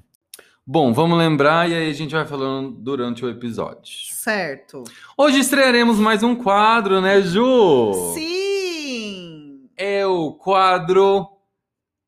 Bom, 0.72 0.92
vamos 0.92 1.18
lembrar 1.18 1.68
e 1.68 1.74
aí 1.74 1.90
a 1.90 1.92
gente 1.92 2.14
vai 2.14 2.24
falando 2.24 2.70
durante 2.70 3.24
o 3.24 3.28
episódio. 3.28 3.92
Certo. 4.12 4.84
Hoje 5.18 5.40
estrearemos 5.40 5.98
mais 5.98 6.22
um 6.22 6.36
quadro, 6.36 7.00
né, 7.00 7.20
Ju? 7.22 8.14
Sim! 8.14 9.68
É 9.76 10.06
o 10.06 10.30
quadro 10.34 11.26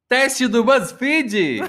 Teste 0.08 0.46
do 0.46 0.62
BuzzFeed. 0.62 1.62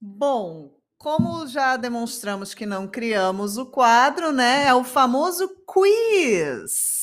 Bom, 0.00 0.70
como 0.96 1.46
já 1.46 1.76
demonstramos 1.76 2.54
que 2.54 2.64
não 2.64 2.88
criamos 2.88 3.58
o 3.58 3.66
quadro, 3.66 4.32
né? 4.32 4.64
É 4.66 4.72
o 4.72 4.82
famoso 4.82 5.46
quiz. 5.66 6.97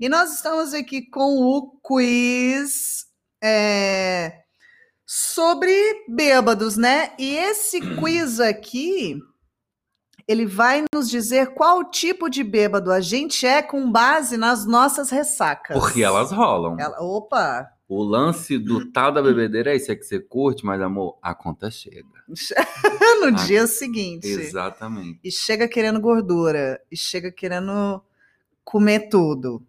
E 0.00 0.08
nós 0.08 0.34
estamos 0.34 0.74
aqui 0.74 1.02
com 1.02 1.38
o 1.42 1.70
quiz 1.82 3.06
é, 3.42 4.40
sobre 5.04 5.72
bêbados, 6.08 6.76
né? 6.76 7.12
E 7.18 7.34
esse 7.36 7.80
quiz 7.96 8.38
aqui, 8.40 9.18
ele 10.28 10.44
vai 10.44 10.84
nos 10.92 11.08
dizer 11.08 11.54
qual 11.54 11.84
tipo 11.90 12.28
de 12.28 12.44
bêbado 12.44 12.92
a 12.92 13.00
gente 13.00 13.46
é 13.46 13.62
com 13.62 13.90
base 13.90 14.36
nas 14.36 14.66
nossas 14.66 15.08
ressacas. 15.10 15.78
Porque 15.78 16.02
elas 16.02 16.30
rolam. 16.30 16.76
Ela- 16.78 17.00
opa! 17.00 17.70
O 17.88 18.02
lance 18.02 18.58
do 18.58 18.90
tal 18.90 19.12
da 19.12 19.22
bebedeira 19.22 19.72
é 19.72 19.76
isso, 19.76 19.92
é 19.92 19.94
que 19.94 20.02
você 20.02 20.18
curte, 20.18 20.66
mas 20.66 20.82
amor, 20.82 21.16
a 21.22 21.32
conta 21.36 21.70
chega. 21.70 22.02
no 23.20 23.28
Ah, 23.28 23.30
dia 23.46 23.64
seguinte. 23.68 24.26
Exatamente. 24.26 25.20
E 25.22 25.30
chega 25.30 25.68
querendo 25.68 26.00
gordura. 26.00 26.80
E 26.90 26.96
chega 26.96 27.30
querendo 27.30 28.02
comer 28.64 29.08
tudo. 29.08 29.64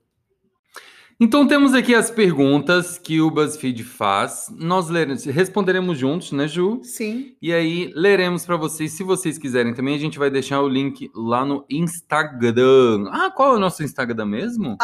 Então 1.19 1.47
temos 1.47 1.73
aqui 1.73 1.95
as 1.95 2.11
perguntas 2.11 2.99
que 2.99 3.19
o 3.19 3.31
BuzzFeed 3.31 3.83
faz. 3.83 4.53
Nós 4.55 4.87
leremos, 4.87 5.25
responderemos 5.25 5.97
juntos, 5.97 6.31
né, 6.31 6.47
Ju? 6.47 6.79
Sim. 6.83 7.35
E 7.41 7.51
aí 7.51 7.91
leremos 7.95 8.45
para 8.45 8.55
vocês, 8.55 8.91
se 8.91 9.01
vocês 9.03 9.35
quiserem 9.39 9.73
também, 9.73 9.95
a 9.95 9.99
gente 9.99 10.19
vai 10.19 10.29
deixar 10.29 10.61
o 10.61 10.67
link 10.67 11.09
lá 11.15 11.43
no 11.43 11.65
Instagram. 11.71 13.09
Ah, 13.09 13.31
qual 13.31 13.53
é 13.53 13.57
o 13.57 13.59
nosso 13.59 13.81
Instagram 13.83 14.25
mesmo? 14.27 14.77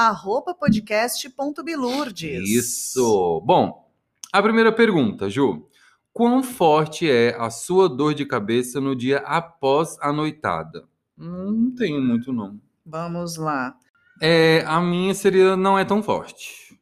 Podcast.bilurdes. 0.60 2.50
Isso. 2.50 3.40
Bom, 3.46 3.88
a 4.32 4.42
primeira 4.42 4.72
pergunta, 4.72 5.30
Ju. 5.30 5.68
Quão 6.12 6.42
forte 6.42 7.08
é 7.10 7.36
a 7.40 7.52
sua 7.52 7.88
dor 7.88 8.16
de 8.16 8.26
cabeça 8.26 8.82
no 8.82 8.96
dia 8.96 9.20
após 9.20 9.98
a 10.02 10.12
noitada? 10.12 10.86
Hum, 11.18 11.52
Não 11.70 11.76
tenho 11.76 12.02
muito, 12.02 12.34
não. 12.34 12.60
Vamos 12.84 13.38
lá. 13.38 13.76
É, 14.22 14.64
a 14.66 14.80
minha 14.80 15.14
seria 15.14 15.56
não 15.56 15.78
é 15.78 15.84
tão 15.86 16.02
forte. 16.02 16.80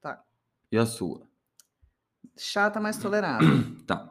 Tá. 0.00 0.20
E 0.70 0.76
a 0.78 0.86
sua? 0.86 1.22
Chata, 2.36 2.80
mas 2.80 2.96
tolerável. 2.98 3.48
Tá. 3.86 4.08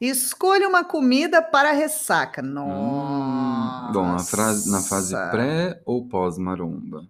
Escolha 0.00 0.66
uma 0.68 0.82
comida 0.82 1.42
para 1.42 1.72
ressaca. 1.72 2.42
Hum, 2.42 2.54
Nossa. 2.54 3.92
bom, 3.92 4.06
a 4.14 4.18
frase, 4.18 4.70
na 4.70 4.80
fase 4.80 5.14
pré 5.30 5.80
ou 5.84 6.08
pós-maromba? 6.08 7.06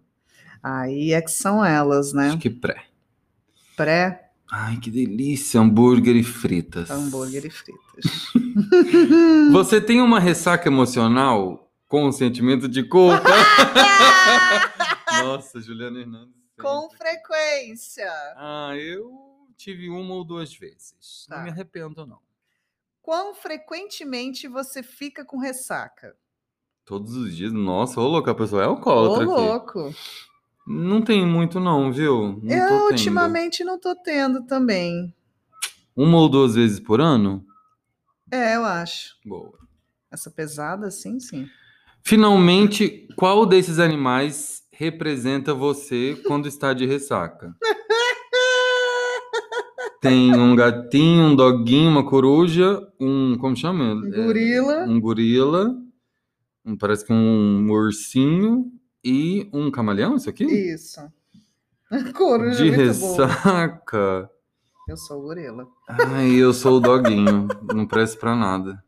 Aí 0.62 1.12
é 1.12 1.22
que 1.22 1.30
são 1.30 1.64
elas, 1.64 2.12
né? 2.12 2.28
Acho 2.28 2.38
que 2.38 2.50
pré. 2.50 2.84
Pré, 3.76 4.28
Ai, 4.50 4.78
que 4.78 4.90
delícia, 4.90 5.60
hambúrguer 5.60 6.16
e 6.16 6.22
fritas. 6.24 6.90
hambúrguer 6.90 7.44
e 7.44 7.50
fritas. 7.50 8.32
Você 9.52 9.80
tem 9.80 10.00
uma 10.00 10.18
ressaca 10.18 10.68
emocional 10.68 11.67
com 11.88 12.06
um 12.06 12.12
sentimento 12.12 12.68
de 12.68 12.84
culpa? 12.84 13.24
Nossa, 15.24 15.60
Juliana 15.60 16.00
Hernandes. 16.00 16.34
Com 16.60 16.90
frequência. 16.90 18.10
Ah, 18.36 18.72
eu 18.76 19.10
tive 19.56 19.88
uma 19.88 20.14
ou 20.14 20.24
duas 20.24 20.54
vezes. 20.54 21.26
Tá. 21.28 21.38
Não 21.38 21.44
me 21.44 21.50
arrependo, 21.50 22.06
não. 22.06 22.18
Quão 23.00 23.34
frequentemente 23.34 24.46
você 24.46 24.82
fica 24.82 25.24
com 25.24 25.38
ressaca? 25.38 26.14
Todos 26.84 27.16
os 27.16 27.34
dias. 27.34 27.52
Nossa, 27.52 28.00
ô 28.00 28.06
louco, 28.06 28.28
a 28.28 28.34
pessoa 28.34 28.62
é 28.62 28.66
Ô, 28.66 28.70
alcoólatra 28.70 29.24
aqui. 29.24 29.32
louco. 29.32 29.94
Não 30.66 31.00
tem 31.00 31.26
muito, 31.26 31.58
não, 31.58 31.90
viu? 31.90 32.38
Não 32.42 32.54
Eu 32.54 32.84
ultimamente 32.90 33.64
não 33.64 33.78
tô 33.78 33.96
tendo 33.96 34.44
também. 34.44 35.14
Uma 35.96 36.18
ou 36.18 36.28
duas 36.28 36.54
vezes 36.54 36.78
por 36.78 37.00
ano? 37.00 37.44
É, 38.30 38.56
eu 38.56 38.64
acho. 38.64 39.16
Boa. 39.24 39.58
Essa 40.10 40.30
pesada, 40.30 40.90
sim, 40.90 41.18
sim. 41.18 41.48
Finalmente, 42.04 43.06
qual 43.16 43.44
desses 43.46 43.78
animais 43.78 44.62
representa 44.72 45.52
você 45.52 46.16
quando 46.26 46.46
está 46.48 46.72
de 46.72 46.86
ressaca? 46.86 47.54
Tem 50.00 50.32
um 50.34 50.54
gatinho, 50.54 51.24
um 51.24 51.36
doguinho, 51.36 51.90
uma 51.90 52.06
coruja, 52.08 52.80
um. 53.00 53.36
Como 53.36 53.56
chama? 53.56 53.94
Um 53.94 54.06
É, 54.06 54.10
gorila. 54.24 54.84
um 54.84 55.00
gorila. 55.00 55.74
um- 56.64 56.76
parece 56.76 57.04
que 57.04 57.12
um 57.12 57.68
ursinho 57.70 58.70
e 59.04 59.48
um 59.52 59.70
camaleão, 59.70 60.14
isso 60.16 60.30
aqui? 60.30 60.44
Isso. 60.44 61.00
Coruja 62.16 62.62
de 62.64 62.70
muito 62.70 62.98
boa. 63.00 63.26
ressaca. 63.26 64.30
Eu 64.88 64.96
sou 64.96 65.18
o 65.18 65.22
gorila. 65.22 65.66
Ai, 65.88 66.30
eu 66.32 66.52
sou 66.54 66.76
o 66.76 66.80
doguinho. 66.80 67.48
não 67.74 67.84
presto 67.86 68.18
pra 68.18 68.36
nada. 68.36 68.82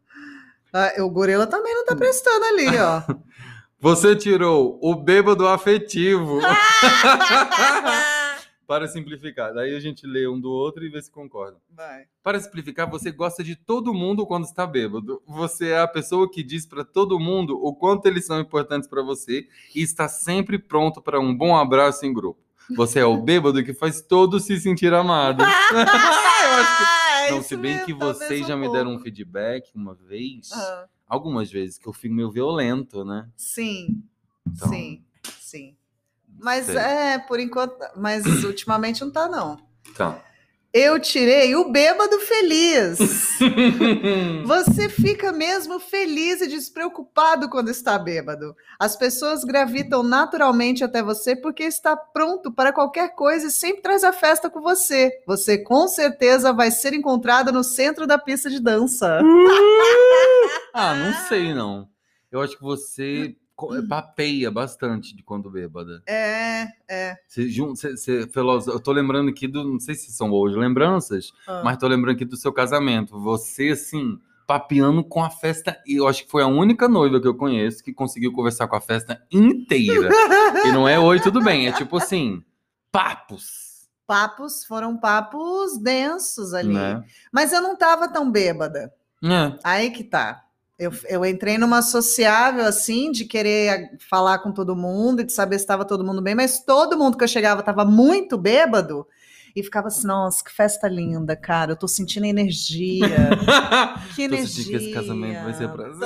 Ah, 0.73 0.93
o 0.99 1.11
gorila 1.11 1.47
também 1.47 1.75
não 1.75 1.85
tá 1.85 1.97
prestando 1.97 2.45
ali, 2.45 2.69
ó. 2.79 3.03
Você 3.81 4.15
tirou 4.15 4.79
o 4.83 4.95
bêbado 4.95 5.49
afetivo. 5.49 6.39
Para 8.67 8.87
simplificar. 8.87 9.53
Daí 9.53 9.75
a 9.75 9.81
gente 9.81 10.07
lê 10.07 10.29
um 10.29 10.39
do 10.41 10.49
outro 10.51 10.85
e 10.85 10.89
vê 10.89 11.03
se 11.03 11.11
concorda. 11.11 11.57
Vai. 11.75 12.05
Para 12.23 12.39
simplificar, 12.39 12.89
você 12.89 13.11
gosta 13.11 13.43
de 13.43 13.57
todo 13.57 13.93
mundo 13.93 14.25
quando 14.25 14.45
está 14.45 14.65
bêbado. 14.65 15.21
Você 15.27 15.71
é 15.71 15.81
a 15.81 15.89
pessoa 15.89 16.31
que 16.31 16.41
diz 16.43 16.65
para 16.67 16.85
todo 16.85 17.19
mundo 17.19 17.59
o 17.61 17.75
quanto 17.75 18.07
eles 18.07 18.27
são 18.27 18.39
importantes 18.39 18.89
para 18.89 19.03
você 19.03 19.49
e 19.75 19.83
está 19.83 20.07
sempre 20.07 20.57
pronto 20.57 21.03
para 21.03 21.19
um 21.19 21.37
bom 21.37 21.57
abraço 21.57 22.07
em 22.07 22.13
grupo. 22.13 22.39
Você 22.77 23.01
é 23.01 23.05
o 23.05 23.17
bêbado 23.17 23.65
que 23.65 23.75
faz 23.75 24.01
todos 24.01 24.45
se 24.45 24.61
sentir 24.61 24.95
amados. 24.95 25.45
Eu 25.45 25.49
acho 25.49 26.79
que- 26.79 27.10
Não, 27.31 27.39
isso 27.41 27.49
se 27.49 27.57
bem 27.57 27.73
mesmo, 27.73 27.87
que 27.87 27.95
vocês 27.95 28.43
um 28.43 28.49
já 28.49 28.57
me 28.57 28.69
deram 28.71 28.91
um 28.91 28.95
pouco. 28.95 29.05
feedback 29.05 29.71
uma 29.75 29.95
vez, 29.95 30.51
Ah, 30.53 30.87
algumas 31.07 31.51
vezes, 31.51 31.79
que 31.79 31.87
eu 31.87 31.93
fico 31.93 32.15
meio 32.15 32.31
violento, 32.31 33.05
né? 33.05 33.29
sim, 33.37 34.03
Então, 34.47 34.69
sim, 34.69 35.05
sim. 35.39 35.77
Mas 36.39 36.67
sei. 36.67 36.77
é, 36.77 37.19
por 37.19 37.39
enquanto, 37.41 37.77
mas 37.97 38.25
ultimamente 38.45 39.01
não 39.03 39.11
tá, 39.11 39.29
não. 39.29 39.59
Então. 39.89 40.21
Eu 40.73 41.01
tirei 41.01 41.57
o 41.57 41.69
bêbado 41.69 42.17
feliz. 42.21 42.99
Você 44.47 44.89
fica 44.89 45.33
mesmo 45.33 45.81
feliz 45.81 46.41
e 46.41 46.47
despreocupado 46.47 47.49
quando 47.49 47.71
está 47.71 47.99
bêbado. 47.99 48.55
As 48.79 48.95
pessoas 48.95 49.43
gravitam 49.43 50.05
naturalmente 50.05 50.85
até 50.85 51.03
você 51.03 51.35
porque 51.35 51.65
está 51.65 51.97
pronto 51.97 52.53
para 52.53 52.73
qualquer 52.73 53.17
coisa 53.17 53.49
e 53.49 53.51
sempre 53.51 53.83
traz 53.83 54.05
a 54.05 54.13
festa 54.13 54.49
com 54.49 54.61
você. 54.61 55.11
Você 55.27 55.59
com 55.59 55.89
certeza 55.89 56.53
vai 56.53 56.71
ser 56.71 56.95
encontrado 56.95 57.51
no 57.51 57.65
centro 57.65 58.07
da 58.07 58.17
pista 58.17 58.49
de 58.49 58.61
dança. 58.61 59.21
ah, 60.73 60.95
não 60.95 61.13
sei, 61.27 61.53
não. 61.53 61.89
Eu 62.31 62.41
acho 62.41 62.57
que 62.57 62.63
você. 62.63 63.35
Papeia 63.89 64.51
bastante 64.51 65.15
de 65.15 65.23
quando 65.23 65.51
bêbada. 65.51 66.03
É, 66.07 66.67
é. 66.89 67.17
Você, 67.27 67.49
você, 67.49 67.97
você 67.97 68.31
eu 68.41 68.81
tô 68.81 68.93
lembrando 68.93 69.31
aqui 69.31 69.47
do, 69.47 69.65
não 69.65 69.81
sei 69.81 69.95
se 69.95 70.13
são 70.13 70.31
hoje 70.31 70.57
lembranças, 70.57 71.33
Ah. 71.47 71.63
mas 71.65 71.77
tô 71.79 71.87
lembrando 71.89 72.17
aqui 72.17 72.25
do 72.25 72.37
seu 72.37 72.53
casamento. 72.53 73.19
Você, 73.21 73.71
assim, 73.71 74.19
papeando 74.47 75.05
com 75.05 75.23
a 75.23 75.31
festa. 75.31 75.81
E 75.87 75.97
eu 75.97 76.09
acho 76.09 76.25
que 76.25 76.31
foi 76.31 76.43
a 76.43 76.47
única 76.49 76.89
noiva 76.89 77.21
que 77.21 77.29
eu 77.29 77.37
conheço 77.37 77.85
que 77.85 77.93
conseguiu 77.93 78.33
conversar 78.33 78.67
com 78.67 78.75
a 78.75 78.81
festa 78.81 79.23
inteira. 79.31 80.09
e 80.65 80.73
não 80.73 80.89
é 80.89 80.99
oi, 80.99 81.21
tudo 81.21 81.41
bem. 81.41 81.69
É 81.69 81.73
tipo 81.73 81.97
assim, 81.97 82.43
papos. 82.91 83.89
Papos 84.07 84.65
foram 84.65 84.97
papos 84.99 85.79
densos 85.79 86.53
ali. 86.53 86.75
Né? 86.75 87.01
Mas 87.33 87.53
eu 87.53 87.63
não 87.63 87.75
estava 87.75 88.09
tão 88.09 88.29
bêbada. 88.29 88.93
É. 89.23 89.59
Aí 89.63 89.91
que 89.91 90.03
tá. 90.03 90.45
Eu, 90.81 90.91
eu 91.11 91.27
entrei 91.27 91.59
numa 91.59 91.83
sociável, 91.83 92.65
assim, 92.65 93.13
de 93.13 93.27
querer 93.27 93.91
falar 94.09 94.39
com 94.39 94.51
todo 94.51 94.75
mundo 94.75 95.21
e 95.21 95.25
de 95.25 95.33
saber 95.33 95.59
se 95.59 95.65
estava 95.65 95.85
todo 95.85 96.03
mundo 96.03 96.23
bem, 96.23 96.35
mas 96.35 96.65
todo 96.65 96.97
mundo 96.97 97.19
que 97.19 97.25
eu 97.25 97.29
chegava 97.29 97.61
estava 97.61 97.85
muito 97.85 98.39
bêbado 98.39 99.07
e 99.55 99.63
ficava 99.63 99.89
assim, 99.89 100.07
nossa, 100.07 100.43
que 100.43 100.51
festa 100.51 100.89
linda, 100.89 101.37
cara, 101.37 101.73
eu 101.73 101.77
tô 101.77 101.87
sentindo 101.87 102.25
energia. 102.25 103.07
Que 104.17 104.27
Tô 104.29 104.35
energia. 104.35 104.47
sentindo 104.47 104.71
que 104.71 104.77
esse 104.85 104.93
casamento 104.95 105.45
vai 105.45 105.55
ser 105.55 105.69
pra 105.69 105.85
sempre. 105.93 106.01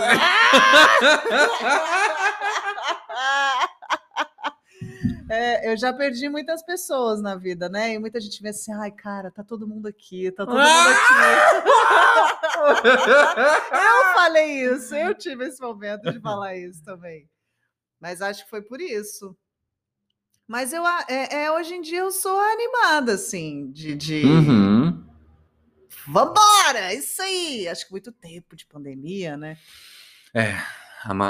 É, 5.35 5.73
eu 5.73 5.77
já 5.77 5.93
perdi 5.93 6.29
muitas 6.29 6.63
pessoas 6.63 7.21
na 7.21 7.35
vida, 7.35 7.69
né? 7.69 7.95
E 7.95 7.99
muita 7.99 8.21
gente 8.21 8.41
vê 8.41 8.51
assim, 8.51 8.73
ai, 8.73 8.93
cara, 8.93 9.33
tá 9.33 9.43
todo 9.43 9.67
mundo 9.67 9.89
aqui, 9.89 10.31
tá 10.31 10.47
todo 10.47 10.55
mundo 10.55 10.63
aqui. 10.63 11.15
Eu 13.75 14.15
falei 14.15 14.65
isso, 14.73 14.95
eu 14.95 15.15
tive 15.15 15.47
esse 15.47 15.61
momento 15.61 16.11
de 16.11 16.21
falar 16.21 16.57
isso 16.57 16.83
também. 16.83 17.29
Mas 18.01 18.23
acho 18.23 18.45
que 18.45 18.51
foi 18.51 18.63
por 18.63 18.81
isso. 18.81 19.37
Mas 20.47 20.73
eu, 20.73 20.87
é, 20.87 21.45
é, 21.45 21.53
hoje 21.53 21.75
em 21.75 21.81
dia 21.81 22.01
eu 22.01 22.11
sou 22.11 22.39
animada, 22.39 23.15
assim, 23.15 23.71
de. 23.73 23.95
de... 23.95 24.25
Uhum. 24.25 25.05
Vambora! 26.07 26.95
Isso 26.95 27.21
aí! 27.21 27.67
Acho 27.69 27.87
que 27.87 27.93
muito 27.93 28.13
tempo 28.13 28.55
de 28.55 28.67
pandemia, 28.67 29.37
né? 29.37 29.59
É, 30.33 30.55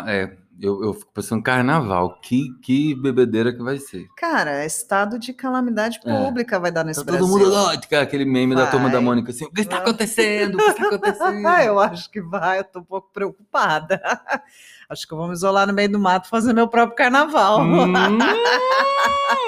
é, 0.07 0.37
eu, 0.61 0.83
eu 0.85 0.95
fico 0.95 1.11
pensando, 1.13 1.43
carnaval, 1.43 2.21
que, 2.21 2.49
que 2.63 2.95
bebedeira 2.95 3.53
que 3.53 3.63
vai 3.63 3.77
ser. 3.79 4.07
Cara, 4.17 4.65
estado 4.65 5.19
de 5.19 5.33
calamidade 5.33 5.99
É. 6.05 6.17
pública 6.25 6.61
vai 6.61 6.71
dar 6.71 6.85
nesse 6.85 7.05
Tá 7.05 7.13
todo 7.13 7.27
Brasil. 7.27 7.37
mundo 7.39 7.51
doido, 7.51 7.87
cara, 7.89 8.05
aquele 8.05 8.25
meme 8.25 8.55
da 8.55 8.67
turma 8.69 8.87
da 8.89 8.95
Vai. 8.99 9.05
Mônica 9.05 9.31
assim, 9.33 9.45
o 9.47 9.51
que 9.51 9.61
está 9.63 9.77
Vai. 9.77 9.85
acontecendo? 9.87 10.55
O 10.55 10.59
que 10.59 10.71
está 10.71 10.87
acontecendo? 10.87 11.47
Ah, 11.49 11.65
eu 11.67 11.81
acho 11.81 12.11
que 12.11 12.21
vai, 12.21 12.61
eu 12.61 12.65
tô 12.65 12.79
um 12.81 12.85
pouco 12.85 13.11
preocupada. 13.13 14.01
Acho 14.87 15.09
que 15.09 15.15
eu 15.15 15.19
vou 15.19 15.27
me 15.29 15.33
isolar 15.33 15.67
no 15.67 15.73
meio 15.73 15.91
do 15.91 15.99
mato 15.99 16.29
fazer 16.29 16.53
meu 16.53 16.69
próprio 16.69 16.95
carnaval. 16.95 17.59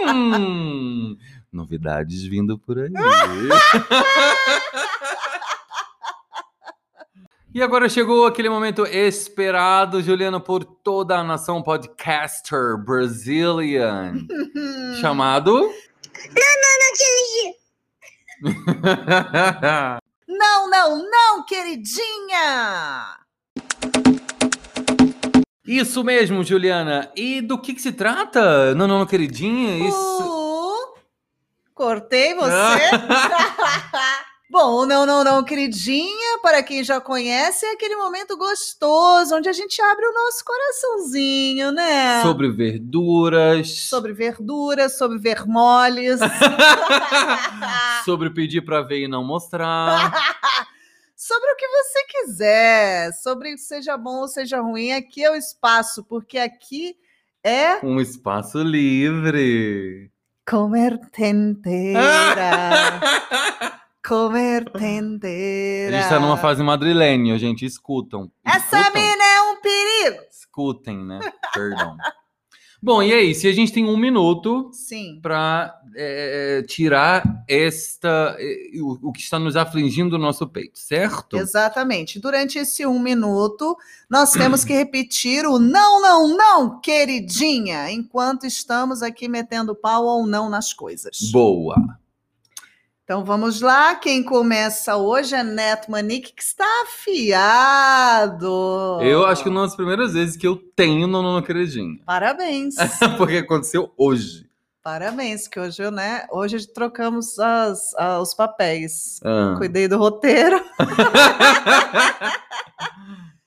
Hum, 0.08 1.16
novidades 1.52 2.22
vindo 2.24 2.58
por 2.58 2.78
aí. 2.78 2.90
E 7.56 7.62
agora 7.62 7.88
chegou 7.88 8.26
aquele 8.26 8.50
momento 8.50 8.86
esperado, 8.86 10.02
Juliana, 10.02 10.38
por 10.38 10.62
toda 10.62 11.16
a 11.16 11.24
nação 11.24 11.62
podcaster 11.62 12.76
Brazilian, 12.76 14.12
chamado. 15.00 15.72
Não, 20.28 20.68
não, 20.68 21.10
não, 21.10 21.46
queridinha! 21.46 23.16
Isso 25.66 26.04
mesmo, 26.04 26.44
Juliana. 26.44 27.10
E 27.16 27.40
do 27.40 27.58
que, 27.58 27.72
que 27.72 27.80
se 27.80 27.92
trata? 27.92 28.74
Não, 28.74 28.86
não, 28.86 28.98
não, 28.98 29.06
queridinha. 29.06 29.88
Isso. 29.88 29.96
Uh, 29.96 30.94
cortei 31.74 32.34
você. 32.34 32.50
Bom, 34.48 34.86
não, 34.86 35.04
não, 35.04 35.24
não, 35.24 35.42
queridinha, 35.42 36.38
para 36.40 36.62
quem 36.62 36.84
já 36.84 37.00
conhece, 37.00 37.66
é 37.66 37.72
aquele 37.72 37.96
momento 37.96 38.36
gostoso 38.36 39.34
onde 39.34 39.48
a 39.48 39.52
gente 39.52 39.82
abre 39.82 40.06
o 40.06 40.12
nosso 40.14 40.44
coraçãozinho, 40.44 41.72
né? 41.72 42.22
Sobre 42.22 42.48
verduras. 42.50 43.68
Sobre 43.68 44.12
verduras, 44.12 44.96
sobre 44.96 45.18
vermoles. 45.18 46.20
sobre 48.04 48.30
pedir 48.30 48.62
pra 48.62 48.82
ver 48.82 49.00
e 49.00 49.08
não 49.08 49.24
mostrar. 49.24 50.12
sobre 51.16 51.50
o 51.50 51.56
que 51.56 51.66
você 51.66 52.04
quiser, 52.04 53.12
sobre 53.14 53.58
seja 53.58 53.96
bom 53.96 54.20
ou 54.20 54.28
seja 54.28 54.60
ruim, 54.60 54.92
aqui 54.92 55.24
é 55.24 55.30
o 55.30 55.36
espaço, 55.36 56.04
porque 56.04 56.38
aqui 56.38 56.96
é 57.42 57.84
Um 57.84 58.00
espaço 58.00 58.62
livre. 58.62 60.10
comer 60.48 60.98
tenteira, 61.10 62.00
comer 64.06 64.70
A 64.72 64.78
tenteira. 64.78 66.00
gente 66.00 66.08
tá 66.08 66.20
numa 66.20 66.36
fase 66.36 66.62
madrilênea, 66.62 67.36
gente. 67.38 67.64
Escutam. 67.64 68.30
Essa 68.44 68.80
Escutam? 68.80 69.02
mina 69.02 69.24
é 69.24 69.42
um 69.42 69.60
perigo. 69.60 70.22
Escutem, 70.30 71.04
né? 71.04 71.20
Perdão. 71.52 71.96
Bom, 72.80 73.02
e 73.02 73.12
aí? 73.12 73.34
Se 73.34 73.48
a 73.48 73.52
gente 73.52 73.72
tem 73.72 73.84
um 73.84 73.96
minuto 73.96 74.70
para 75.20 75.74
tirar 76.68 77.42
esta 77.48 78.36
eh, 78.38 78.70
o, 78.80 79.08
o 79.08 79.12
que 79.12 79.20
está 79.20 79.38
nos 79.38 79.56
afligindo 79.56 80.10
do 80.10 80.18
nosso 80.18 80.46
peito, 80.46 80.78
certo? 80.78 81.36
Exatamente. 81.36 82.20
Durante 82.20 82.58
esse 82.58 82.86
um 82.86 83.00
minuto, 83.00 83.76
nós 84.08 84.30
temos 84.32 84.62
que 84.62 84.72
repetir 84.72 85.46
o 85.46 85.58
não, 85.58 86.00
não, 86.00 86.36
não, 86.36 86.80
queridinha, 86.80 87.90
enquanto 87.90 88.46
estamos 88.46 89.02
aqui 89.02 89.26
metendo 89.26 89.74
pau 89.74 90.04
ou 90.04 90.26
não 90.26 90.48
nas 90.48 90.72
coisas. 90.72 91.18
Boa. 91.32 91.98
Então 93.06 93.24
vamos 93.24 93.60
lá, 93.60 93.94
quem 93.94 94.20
começa 94.20 94.96
hoje 94.96 95.32
é 95.32 95.44
Neto 95.44 95.88
Manique, 95.88 96.32
que 96.32 96.42
está 96.42 96.66
afiado. 96.82 98.48
Eu 99.00 99.24
acho 99.24 99.44
que 99.44 99.48
uma 99.48 99.62
das 99.62 99.76
primeiras 99.76 100.12
vezes 100.14 100.36
que 100.36 100.44
eu 100.44 100.56
tenho 100.56 101.06
no 101.06 101.22
Nono 101.22 101.40
Queridinha. 101.40 102.00
Parabéns, 102.04 102.74
Porque 103.16 103.36
aconteceu 103.36 103.92
hoje. 103.96 104.50
parabéns, 104.82 105.46
que 105.46 105.60
hoje, 105.60 105.88
né, 105.92 106.26
hoje 106.32 106.66
trocamos 106.66 107.38
as, 107.38 107.94
ah, 107.96 108.20
os 108.20 108.34
papéis. 108.34 109.20
Ah. 109.24 109.54
Cuidei 109.56 109.86
do 109.86 109.98
roteiro. 109.98 110.60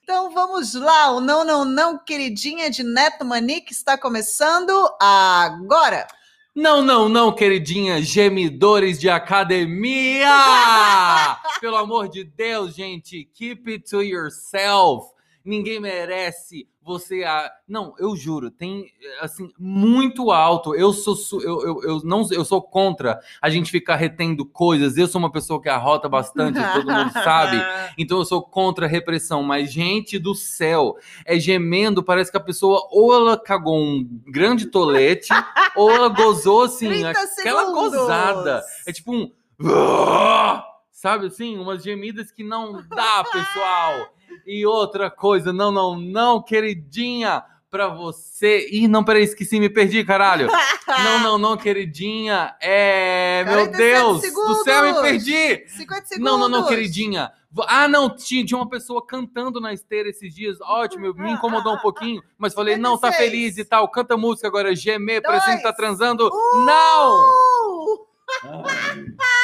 Então 0.01 0.31
vamos 0.31 0.73
lá, 0.73 1.11
o 1.11 1.21
Não, 1.21 1.43
Não, 1.43 1.63
Não, 1.63 1.95
queridinha 1.99 2.71
de 2.71 2.81
Neto 2.81 3.23
Manique 3.23 3.71
está 3.71 3.95
começando 3.95 4.71
agora. 4.99 6.07
Não, 6.59 6.81
não, 6.81 7.07
não, 7.07 7.31
queridinha, 7.33 8.01
gemidores 8.01 8.99
de 8.99 9.09
academia! 9.09 10.27
Pelo 11.61 11.77
amor 11.77 12.09
de 12.09 12.25
Deus, 12.25 12.75
gente, 12.75 13.23
keep 13.33 13.71
it 13.71 13.89
to 13.89 14.03
yourself. 14.03 15.13
Ninguém 15.41 15.79
merece 15.79 16.67
você. 16.89 17.23
Ah, 17.23 17.49
não, 17.67 17.93
eu 17.97 18.15
juro, 18.15 18.49
tem 18.49 18.87
assim, 19.21 19.49
muito 19.57 20.31
alto. 20.31 20.75
Eu 20.75 20.91
sou 20.91 21.15
eu, 21.41 21.61
eu, 21.61 21.83
eu 21.83 22.01
não 22.03 22.27
eu 22.31 22.43
sou 22.43 22.61
contra 22.61 23.19
a 23.41 23.49
gente 23.49 23.71
ficar 23.71 23.95
retendo 23.95 24.45
coisas. 24.45 24.97
Eu 24.97 25.07
sou 25.07 25.19
uma 25.19 25.31
pessoa 25.31 25.61
que 25.61 25.69
arrota 25.69 26.09
bastante, 26.09 26.59
todo 26.73 26.91
mundo 26.91 27.11
sabe. 27.23 27.57
Então 27.97 28.17
eu 28.17 28.25
sou 28.25 28.41
contra 28.41 28.85
a 28.85 28.89
repressão, 28.89 29.43
mas 29.43 29.71
gente 29.71 30.17
do 30.17 30.33
céu, 30.35 30.95
é 31.25 31.39
gemendo, 31.39 32.03
parece 32.03 32.31
que 32.31 32.37
a 32.37 32.41
pessoa 32.41 32.87
ou 32.91 33.13
ela 33.13 33.37
cagou 33.37 33.77
um 33.77 34.21
grande 34.27 34.65
tolete, 34.65 35.29
ou 35.75 35.91
ela 35.91 36.09
gozou 36.09 36.63
assim, 36.63 36.89
30 36.89 37.09
aquela 37.11 37.65
segundos. 37.65 37.91
gozada. 37.91 38.63
É 38.87 38.91
tipo 38.91 39.13
um 39.13 39.31
sabe 40.91 41.27
assim, 41.27 41.57
umas 41.57 41.83
gemidas 41.83 42.31
que 42.31 42.43
não 42.43 42.83
dá, 42.87 43.23
pessoal. 43.23 44.13
E 44.45 44.65
outra 44.65 45.09
coisa, 45.09 45.53
não, 45.53 45.71
não, 45.71 45.97
não, 45.97 46.41
queridinha, 46.41 47.43
pra 47.69 47.87
você. 47.87 48.67
Ih, 48.71 48.87
não, 48.87 49.03
peraí, 49.03 49.23
esqueci, 49.23 49.59
me 49.59 49.69
perdi, 49.69 50.03
caralho. 50.03 50.49
Não, 50.89 51.19
não, 51.19 51.37
não, 51.37 51.55
queridinha. 51.55 52.55
É, 52.59 53.43
meu 53.45 53.67
47 53.67 53.77
Deus, 53.77 54.15
do 54.15 54.21
segundos. 54.21 54.63
céu, 54.63 54.83
me 54.83 55.01
perdi. 55.01 55.67
50 55.67 56.05
segundos. 56.07 56.31
Não, 56.31 56.37
não, 56.37 56.49
não, 56.49 56.67
queridinha. 56.67 57.31
Ah, 57.67 57.87
não, 57.87 58.09
tinha, 58.09 58.43
tinha 58.43 58.57
uma 58.57 58.67
pessoa 58.67 59.05
cantando 59.05 59.61
na 59.61 59.71
esteira 59.71 60.09
esses 60.09 60.33
dias. 60.33 60.59
Ótimo, 60.61 61.13
me 61.13 61.31
incomodou 61.31 61.75
um 61.75 61.79
pouquinho, 61.79 62.23
mas 62.39 62.55
falei, 62.55 62.75
não, 62.75 62.97
tá 62.97 63.11
56. 63.11 63.17
feliz 63.31 63.57
e 63.59 63.65
tal. 63.65 63.87
Canta 63.87 64.17
música 64.17 64.47
agora, 64.47 64.75
gemer, 64.75 65.21
parecendo 65.21 65.57
que 65.57 65.63
tá 65.63 65.71
transando. 65.71 66.27
Uh! 66.27 66.65
Não! 66.65 67.99
A 69.19 69.38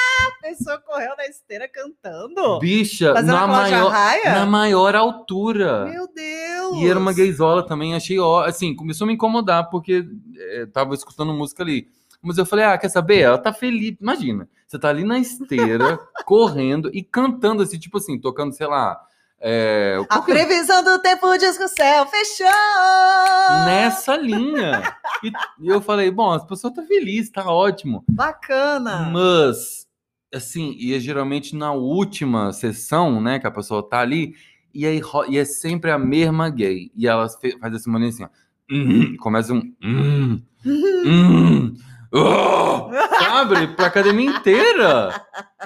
pessoa 0.46 0.80
correu 0.80 1.16
na 1.18 1.26
esteira 1.26 1.68
cantando. 1.68 2.60
Bicha, 2.60 3.14
na 3.22 3.48
maior, 3.48 3.90
Raia? 3.90 4.32
na 4.32 4.46
maior 4.46 4.96
altura. 4.96 5.86
Meu 5.86 6.08
Deus. 6.08 6.78
E 6.78 6.88
era 6.88 7.00
uma 7.00 7.14
gaysola 7.14 7.66
também, 7.66 7.96
achei 7.96 8.20
ó, 8.20 8.44
assim, 8.44 8.76
começou 8.76 9.06
a 9.06 9.08
me 9.08 9.14
incomodar 9.14 9.70
porque 9.70 10.08
eh, 10.38 10.68
tava 10.72 10.94
escutando 10.94 11.34
música 11.34 11.64
ali. 11.64 11.88
Mas 12.22 12.38
eu 12.38 12.46
falei, 12.46 12.66
ah, 12.66 12.78
quer 12.78 12.90
saber? 12.90 13.20
Ela 13.20 13.38
tá 13.38 13.54
feliz. 13.54 13.96
Imagina, 14.00 14.48
você 14.68 14.80
tá 14.80 14.90
ali 14.90 15.04
na 15.04 15.20
esteira, 15.20 16.00
correndo 16.26 16.90
e 16.94 17.04
cantando 17.04 17.64
assim, 17.64 17.80
tipo 17.80 17.98
assim, 17.98 18.20
tocando, 18.20 18.54
sei 18.54 18.68
lá, 18.68 19.00
é, 19.40 19.98
A 20.10 20.22
previsão 20.22 20.84
do 20.84 20.98
tempo 21.00 21.38
diz 21.38 21.58
que 21.58 21.64
o 21.64 21.68
céu 21.68 22.06
fechou. 22.08 22.48
nessa 23.66 24.16
linha. 24.16 24.96
E, 25.24 25.68
eu 25.68 25.82
falei, 25.82 26.10
bom, 26.10 26.32
as 26.32 26.44
pessoas 26.46 26.74
tá 26.74 26.82
feliz, 26.84 27.30
tá 27.30 27.46
ótimo. 27.46 28.04
Bacana. 28.10 29.12
Mas, 29.12 29.86
assim, 30.34 30.76
e 30.78 30.94
é 30.94 31.00
geralmente 31.00 31.56
na 31.56 31.72
última 31.72 32.52
sessão, 32.54 33.22
né, 33.22 33.40
que 33.40 33.48
a 33.48 33.52
pessoa 33.52 33.88
tá 33.88 34.00
ali, 34.00 34.36
e 34.74 34.86
aí 34.86 35.02
e 35.30 35.38
é 35.38 35.46
sempre 35.46 35.92
a 35.92 35.98
mesma 35.98 36.50
gay. 36.50 36.92
E 36.96 37.08
ela 37.08 37.28
faz 37.60 37.74
esse 37.76 37.90
maninho 37.90 38.10
assim, 38.10 38.24
ó. 38.24 38.30
Hum, 38.72 39.16
começa 39.20 39.54
um. 39.54 39.74
Hum, 39.84 40.42
hum, 40.66 41.74
oh, 42.12 42.90
sabe? 43.20 43.68
Pra 43.76 43.86
academia 43.86 44.32
inteira. 44.32 45.26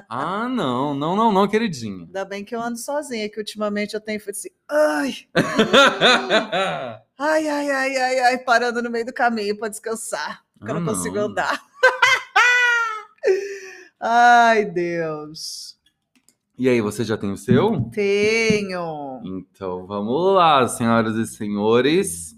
Ah, 0.10 0.48
não, 0.50 0.94
não, 0.94 1.16
não, 1.16 1.32
não, 1.32 1.48
queridinha. 1.48 2.06
Ainda 2.06 2.26
bem 2.26 2.44
que 2.44 2.56
eu 2.56 2.62
ando 2.62 2.78
sozinha, 2.78 3.30
que 3.30 3.40
ultimamente 3.40 3.94
eu 3.94 4.02
tenho 4.02 4.20
feito 4.20 4.36
assim. 4.38 4.50
Ai, 4.70 5.16
ai, 7.18 7.48
ai, 7.48 7.72
ai, 7.72 7.98
ai, 7.98 8.20
ai, 8.20 8.38
parando 8.40 8.82
no 8.82 8.90
meio 8.90 9.06
do 9.06 9.14
caminho 9.14 9.58
para 9.58 9.70
descansar. 9.70 10.44
Porque 10.58 10.72
eu 10.72 10.76
Ah, 10.76 10.80
não 10.80 10.94
consigo 10.94 11.16
não. 11.16 11.24
andar. 11.26 11.60
Ai, 14.00 14.66
Deus. 14.66 15.78
E 16.58 16.68
aí, 16.68 16.82
você 16.82 17.04
já 17.04 17.18
tem 17.18 17.32
o 17.32 17.38
seu? 17.38 17.90
Tenho. 17.92 19.22
Então 19.24 19.88
vamos 19.88 20.34
lá, 20.36 20.68
senhoras 20.68 21.16
e 21.16 21.26
senhores. 21.26 22.36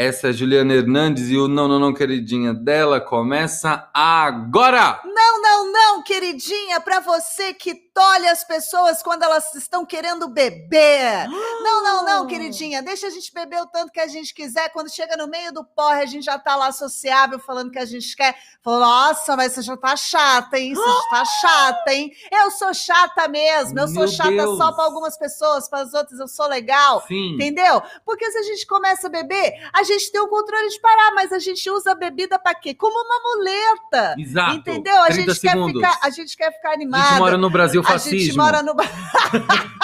Essa 0.00 0.28
é 0.28 0.30
a 0.30 0.32
Juliana 0.32 0.74
Hernandes 0.74 1.28
e 1.28 1.36
o 1.36 1.48
Não, 1.48 1.66
Não, 1.66 1.80
Não, 1.80 1.92
queridinha 1.92 2.54
dela 2.54 3.00
começa 3.00 3.90
agora! 3.92 5.00
Não, 5.04 5.42
não, 5.42 5.72
não, 5.72 6.02
queridinha, 6.04 6.80
para 6.80 7.00
você 7.00 7.52
que 7.52 7.74
tolhe 7.92 8.28
as 8.28 8.44
pessoas 8.44 9.02
quando 9.02 9.24
elas 9.24 9.52
estão 9.56 9.84
querendo 9.84 10.28
beber. 10.28 11.26
Não, 11.68 11.82
não, 11.82 12.04
não, 12.04 12.26
queridinha, 12.26 12.82
deixa 12.82 13.08
a 13.08 13.10
gente 13.10 13.32
beber 13.32 13.60
o 13.60 13.66
tanto 13.66 13.92
que 13.92 14.00
a 14.00 14.06
gente 14.06 14.32
quiser. 14.32 14.70
Quando 14.70 14.90
chega 14.90 15.16
no 15.18 15.28
meio 15.28 15.52
do 15.52 15.62
porre, 15.62 16.00
a 16.00 16.06
gente 16.06 16.24
já 16.24 16.38
tá 16.38 16.56
lá 16.56 16.72
sociável, 16.72 17.38
falando 17.38 17.70
que 17.70 17.78
a 17.78 17.84
gente 17.84 18.16
quer. 18.16 18.34
Falando, 18.62 18.80
nossa, 18.80 19.36
mas 19.36 19.52
você 19.52 19.62
já 19.62 19.76
tá 19.76 19.94
chata, 19.94 20.58
hein? 20.58 20.74
Você 20.74 20.82
já 20.82 21.02
tá 21.10 21.24
chata, 21.26 21.92
hein? 21.92 22.10
Eu 22.32 22.50
sou 22.50 22.72
chata 22.72 23.28
mesmo, 23.28 23.78
eu 23.78 23.86
sou 23.86 23.98
Meu 23.98 24.08
chata 24.08 24.30
Deus. 24.30 24.56
só 24.56 24.72
para 24.72 24.84
algumas 24.84 25.16
pessoas, 25.18 25.68
para 25.68 25.80
as 25.82 25.92
outras 25.92 26.18
eu 26.18 26.26
sou 26.26 26.48
legal. 26.48 27.04
Sim. 27.06 27.34
Entendeu? 27.34 27.82
Porque 28.04 28.30
se 28.30 28.38
a 28.38 28.42
gente 28.42 28.66
começa 28.66 29.06
a 29.06 29.10
beber, 29.10 29.52
a 29.72 29.82
gente 29.82 30.10
tem 30.10 30.20
o 30.20 30.28
controle 30.28 30.68
de 30.70 30.80
parar, 30.80 31.12
mas 31.14 31.32
a 31.32 31.38
gente 31.38 31.68
usa 31.70 31.92
a 31.92 31.94
bebida 31.94 32.38
para 32.38 32.54
quê? 32.54 32.74
Como 32.74 32.96
uma 32.96 33.36
muleta. 33.36 34.14
Exato. 34.18 34.54
Entendeu? 34.56 34.96
A 35.02 35.06
30 35.06 35.20
gente, 35.34 35.40
quer 35.40 35.50
segundos. 35.50 35.82
ficar, 35.82 35.98
a 36.02 36.10
gente 36.10 36.36
quer 36.36 36.52
ficar 36.52 36.70
A 36.70 36.74
animada. 36.74 37.08
gente 37.10 37.18
mora 37.18 37.36
no 37.36 37.50
Brasil 37.50 37.82
A 37.82 37.84
gente 37.84 37.92
fascismo. 37.92 38.42
mora 38.42 38.62
no. 38.62 38.74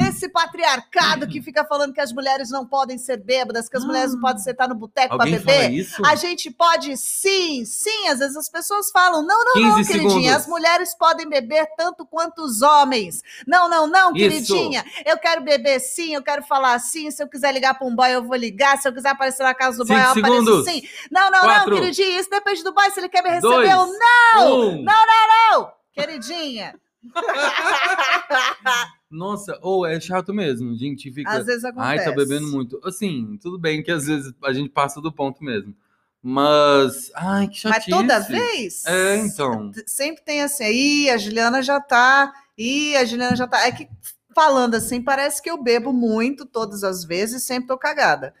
Esse 0.00 0.28
patriarcado 0.28 1.25
que 1.26 1.42
fica 1.42 1.64
falando 1.64 1.92
que 1.92 2.00
as 2.00 2.12
mulheres 2.12 2.50
não 2.50 2.66
podem 2.66 2.98
ser 2.98 3.16
bêbadas, 3.18 3.68
que 3.68 3.76
as 3.76 3.84
mulheres 3.84 4.12
não 4.12 4.20
podem 4.20 4.42
sentar 4.42 4.68
no 4.68 4.74
boteco 4.74 5.16
para 5.16 5.24
beber. 5.30 5.70
isso? 5.70 6.04
A 6.04 6.14
gente 6.14 6.50
pode 6.50 6.96
sim, 6.96 7.64
sim. 7.64 8.08
Às 8.08 8.18
vezes 8.18 8.36
as 8.36 8.48
pessoas 8.48 8.90
falam: 8.90 9.22
não, 9.24 9.44
não, 9.44 9.52
15 9.54 9.66
não, 9.68 9.74
queridinha. 9.76 10.10
segundos. 10.10 10.32
As 10.32 10.46
mulheres 10.46 10.94
podem 10.94 11.28
beber 11.28 11.66
tanto 11.76 12.06
quanto 12.06 12.42
os 12.42 12.62
homens. 12.62 13.22
Não, 13.46 13.68
não, 13.68 13.86
não, 13.86 14.14
Isso. 14.14 14.16
queridinha. 14.16 14.84
Eu 15.04 15.18
quero 15.18 15.42
beber 15.42 15.80
sim, 15.80 16.14
eu 16.14 16.22
quero 16.22 16.42
falar 16.42 16.78
sim. 16.78 17.10
Se 17.10 17.22
eu 17.22 17.28
quiser 17.28 17.52
ligar 17.52 17.74
para 17.74 17.86
um 17.86 17.94
boy, 17.94 18.10
eu 18.10 18.22
vou 18.24 18.36
ligar. 18.36 18.78
Se 18.78 18.88
eu 18.88 18.92
quiser 18.92 19.10
aparecer 19.10 19.42
na 19.42 19.54
casa 19.54 19.78
do 19.78 19.84
boy, 19.84 19.96
eu 19.96 20.10
apareço 20.10 20.44
segundos. 20.44 20.64
sim. 20.64 20.82
Não, 21.10 21.30
não, 21.30 21.40
Quatro. 21.40 21.70
não, 21.70 21.80
queridinha. 21.80 22.20
Isso 22.20 22.30
depende 22.30 22.62
do 22.62 22.72
boy. 22.72 22.90
Se 22.90 23.00
ele 23.00 23.08
quer 23.08 23.22
me 23.22 23.30
receber 23.30 23.54
Dois. 23.54 23.74
ou 23.74 23.86
não. 23.86 24.60
Um. 24.60 24.82
Não, 24.82 25.06
não, 25.06 25.28
não, 25.52 25.72
queridinha. 25.92 26.74
Nossa, 29.16 29.58
ou 29.62 29.86
é 29.86 29.98
chato 30.00 30.32
mesmo. 30.32 30.72
A 30.72 30.76
gente 30.76 31.10
fica. 31.10 31.30
Às 31.30 31.46
vezes 31.46 31.64
acontece. 31.64 32.00
Ai, 32.00 32.04
tá 32.04 32.12
bebendo 32.12 32.48
muito. 32.48 32.80
Assim, 32.84 33.38
tudo 33.40 33.58
bem 33.58 33.82
que 33.82 33.90
às 33.90 34.06
vezes 34.06 34.32
a 34.44 34.52
gente 34.52 34.68
passa 34.68 35.00
do 35.00 35.12
ponto 35.12 35.42
mesmo. 35.42 35.74
Mas. 36.22 37.10
Ai, 37.14 37.48
que 37.48 37.60
Mas 37.64 37.84
chatice. 37.84 37.90
toda 37.90 38.18
vez? 38.20 38.84
É, 38.84 39.16
então. 39.16 39.70
Sempre 39.86 40.22
tem 40.24 40.42
assim, 40.42 40.64
aí 40.64 41.10
a 41.10 41.16
Juliana 41.16 41.62
já 41.62 41.80
tá, 41.80 42.32
e 42.58 42.96
a 42.96 43.04
Juliana 43.04 43.36
já 43.36 43.46
tá. 43.46 43.66
É 43.66 43.72
que 43.72 43.88
falando 44.34 44.74
assim, 44.74 45.00
parece 45.00 45.40
que 45.42 45.50
eu 45.50 45.62
bebo 45.62 45.92
muito 45.92 46.44
todas 46.44 46.84
as 46.84 47.04
vezes, 47.04 47.42
sempre 47.44 47.68
tô 47.68 47.78
cagada. 47.78 48.34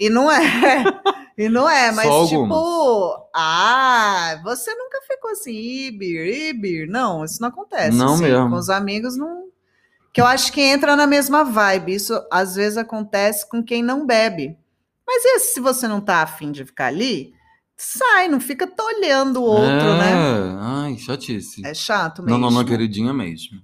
E 0.00 0.08
não 0.08 0.30
é. 0.30 0.38
E 1.38 1.50
não 1.50 1.68
é, 1.68 1.92
mas 1.92 2.06
Só 2.06 2.24
tipo, 2.24 2.54
algumas. 2.54 3.28
ah, 3.34 4.40
você 4.42 4.74
nunca 4.74 5.02
ficou 5.02 5.32
assim, 5.32 5.52
Ibir, 5.52 6.48
Ibir. 6.48 6.88
Não, 6.88 7.26
isso 7.26 7.42
não 7.42 7.50
acontece. 7.50 7.94
Não 7.94 8.14
assim, 8.14 8.22
mesmo. 8.22 8.48
Com 8.48 8.56
os 8.56 8.70
amigos 8.70 9.18
não. 9.18 9.44
Que 10.16 10.20
eu 10.22 10.26
acho 10.26 10.50
que 10.50 10.62
entra 10.62 10.96
na 10.96 11.06
mesma 11.06 11.44
vibe. 11.44 11.94
Isso 11.94 12.18
às 12.32 12.54
vezes 12.54 12.78
acontece 12.78 13.46
com 13.46 13.62
quem 13.62 13.82
não 13.82 14.06
bebe. 14.06 14.56
Mas 15.06 15.22
e 15.22 15.38
se 15.40 15.60
você 15.60 15.86
não 15.86 16.00
tá 16.00 16.22
afim 16.22 16.50
de 16.50 16.64
ficar 16.64 16.86
ali, 16.86 17.34
sai, 17.76 18.26
não 18.26 18.40
fica 18.40 18.66
tolhando 18.66 19.42
o 19.42 19.44
outro, 19.44 19.68
é, 19.68 19.98
né? 19.98 20.14
Ai, 20.58 20.96
chatice. 20.96 21.60
É 21.66 21.74
chato 21.74 22.22
mesmo. 22.22 22.38
não, 22.38 22.50
não, 22.50 22.60
não, 22.60 22.64
queridinha 22.64 23.12
mesmo. 23.12 23.60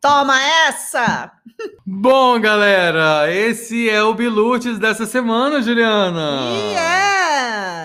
Toma 0.00 0.40
essa! 0.40 1.32
Bom, 1.84 2.40
galera, 2.40 3.28
esse 3.28 3.90
é 3.90 4.00
o 4.00 4.14
Bilutes 4.14 4.78
dessa 4.78 5.06
semana, 5.06 5.60
Juliana. 5.60 6.52
Yes! 6.70 7.19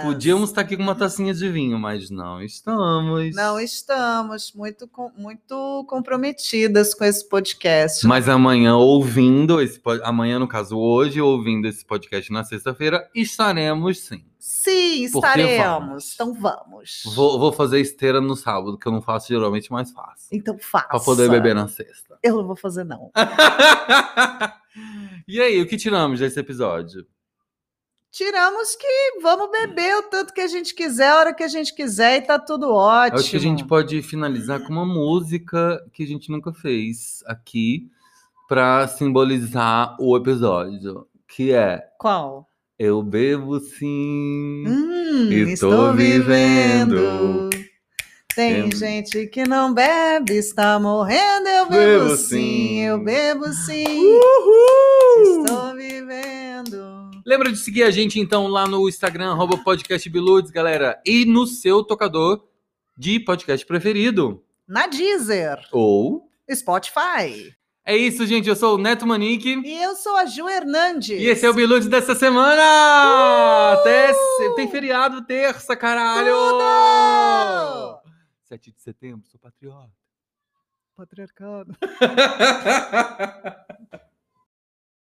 Podíamos 0.04 0.50
estar 0.50 0.62
aqui 0.62 0.78
com 0.78 0.84
uma 0.84 0.96
tacinha 0.96 1.34
de 1.34 1.50
vinho, 1.50 1.80
mas 1.80 2.10
não 2.10 2.42
estamos. 2.42 3.36
Não 3.36 3.60
estamos 3.60 4.54
muito, 4.54 4.90
muito 5.18 5.86
comprometidas 5.88 6.94
com 6.94 7.04
esse 7.04 7.28
podcast. 7.28 8.06
Mas 8.06 8.30
amanhã, 8.30 8.76
ouvindo 8.76 9.62
esse 9.62 9.82
amanhã, 10.04 10.40
no 10.40 10.48
caso, 10.48 10.78
hoje, 10.78 11.22
ouvindo 11.22 11.68
esse 11.68 11.86
podcast 11.86 12.32
na 12.32 12.44
sexta-feira, 12.44 13.10
estaremos 13.16 14.00
sim. 14.00 14.24
Sim, 14.48 15.10
Porque 15.12 15.28
estaremos. 15.28 15.66
vamos. 15.66 16.14
Então 16.14 16.34
vamos. 16.34 17.02
Vou, 17.16 17.40
vou 17.40 17.52
fazer 17.52 17.80
esteira 17.80 18.22
no 18.22 18.36
sábado, 18.36 18.78
que 18.78 18.88
eu 18.88 18.92
não 18.92 19.02
faço 19.02 19.28
geralmente, 19.28 19.72
mas 19.72 19.92
faço. 19.92 20.28
Então 20.32 20.56
faça. 20.60 20.88
Pra 20.88 21.00
poder 21.00 21.30
beber 21.30 21.56
na 21.56 21.68
sexta. 21.68 22.20
Eu 22.22 22.38
não 22.38 22.46
vou 22.46 22.56
fazer, 22.56 22.84
não. 22.84 23.12
e 25.28 25.42
aí, 25.42 25.60
o 25.60 25.68
que 25.68 25.78
tiramos 25.78 26.20
desse 26.20 26.40
episódio? 26.40 27.08
Tiramos 28.16 28.78
que 28.78 29.20
vamos 29.22 29.52
beber 29.52 29.98
o 29.98 30.04
tanto 30.04 30.34
que 30.34 30.40
a 30.40 30.48
gente 30.48 30.74
quiser, 30.74 31.10
a 31.10 31.18
hora 31.18 31.34
que 31.34 31.44
a 31.44 31.50
gente 31.50 31.76
quiser, 31.76 32.16
e 32.16 32.22
tá 32.22 32.40
tudo 32.40 32.72
ótimo. 32.72 33.18
Eu 33.18 33.20
acho 33.20 33.30
que 33.30 33.36
a 33.36 33.40
gente 33.42 33.66
pode 33.66 34.02
finalizar 34.02 34.62
com 34.62 34.72
uma 34.72 34.86
música 34.86 35.86
que 35.92 36.02
a 36.04 36.08
gente 36.08 36.32
nunca 36.32 36.54
fez 36.54 37.22
aqui 37.26 37.90
pra 38.48 38.88
simbolizar 38.88 39.98
o 40.00 40.16
episódio, 40.16 41.06
que 41.28 41.52
é 41.52 41.84
Qual? 42.00 42.48
Eu 42.80 43.04
bebo 43.04 43.60
sim. 43.60 44.64
Hum, 44.66 45.30
E 45.30 45.44
tô 45.44 45.52
estou 45.52 45.94
vivendo. 45.94 46.96
vivendo. 46.96 47.50
Tem 48.34 48.70
Tem- 48.70 48.72
gente 48.80 49.28
que 49.28 49.44
não 49.44 49.74
bebe, 49.74 50.36
está 50.38 50.80
morrendo. 50.80 51.50
Eu 51.50 51.66
bebo, 51.70 52.04
Bebo 52.06 52.16
sim, 52.16 52.26
sim. 52.28 52.80
eu 52.80 52.98
bebo 52.98 53.52
sim. 53.52 53.86
Uhul! 54.08 55.44
Estou 55.46 55.76
vivendo. 55.76 56.95
Lembra 57.26 57.52
de 57.52 57.58
seguir 57.58 57.84
a 57.84 57.92
gente 57.92 58.20
então 58.20 58.48
lá 58.48 58.68
no 58.68 58.88
Instagram, 58.88 59.32
arroba 59.32 59.58
podcast 59.58 60.08
Biludes, 60.10 60.52
galera, 60.52 61.02
e 61.06 61.26
no 61.26 61.48
seu 61.48 61.84
tocador 61.84 62.48
de 62.96 63.20
podcast 63.20 63.66
preferido. 63.66 64.44
Na 64.68 64.86
Deezer, 64.88 65.60
Ou. 65.72 66.30
Spotify. 66.52 67.56
É 67.84 67.96
isso, 67.98 68.26
gente. 68.26 68.48
Eu 68.50 68.56
sou 68.56 68.76
o 68.76 68.78
Neto 68.80 69.06
Manique. 69.08 69.60
E 69.64 69.84
eu 69.84 69.96
sou 69.96 70.16
a 70.16 70.26
Ju 70.26 70.48
Hernandes. 70.50 71.20
E 71.20 71.26
esse 71.26 71.46
é 71.46 71.50
o 71.50 71.54
Biludes 71.54 71.88
dessa 71.88 72.14
semana! 72.16 73.74
Até 73.74 74.12
se- 74.14 74.56
tem 74.56 74.68
feriado 74.70 75.24
terça, 75.26 75.76
caralho! 75.76 76.32
Tudo! 76.34 78.02
7 78.44 78.72
de 78.72 78.82
setembro, 78.82 79.28
sou 79.28 79.40
patriota. 79.40 79.92
Patriarcado. 80.96 81.76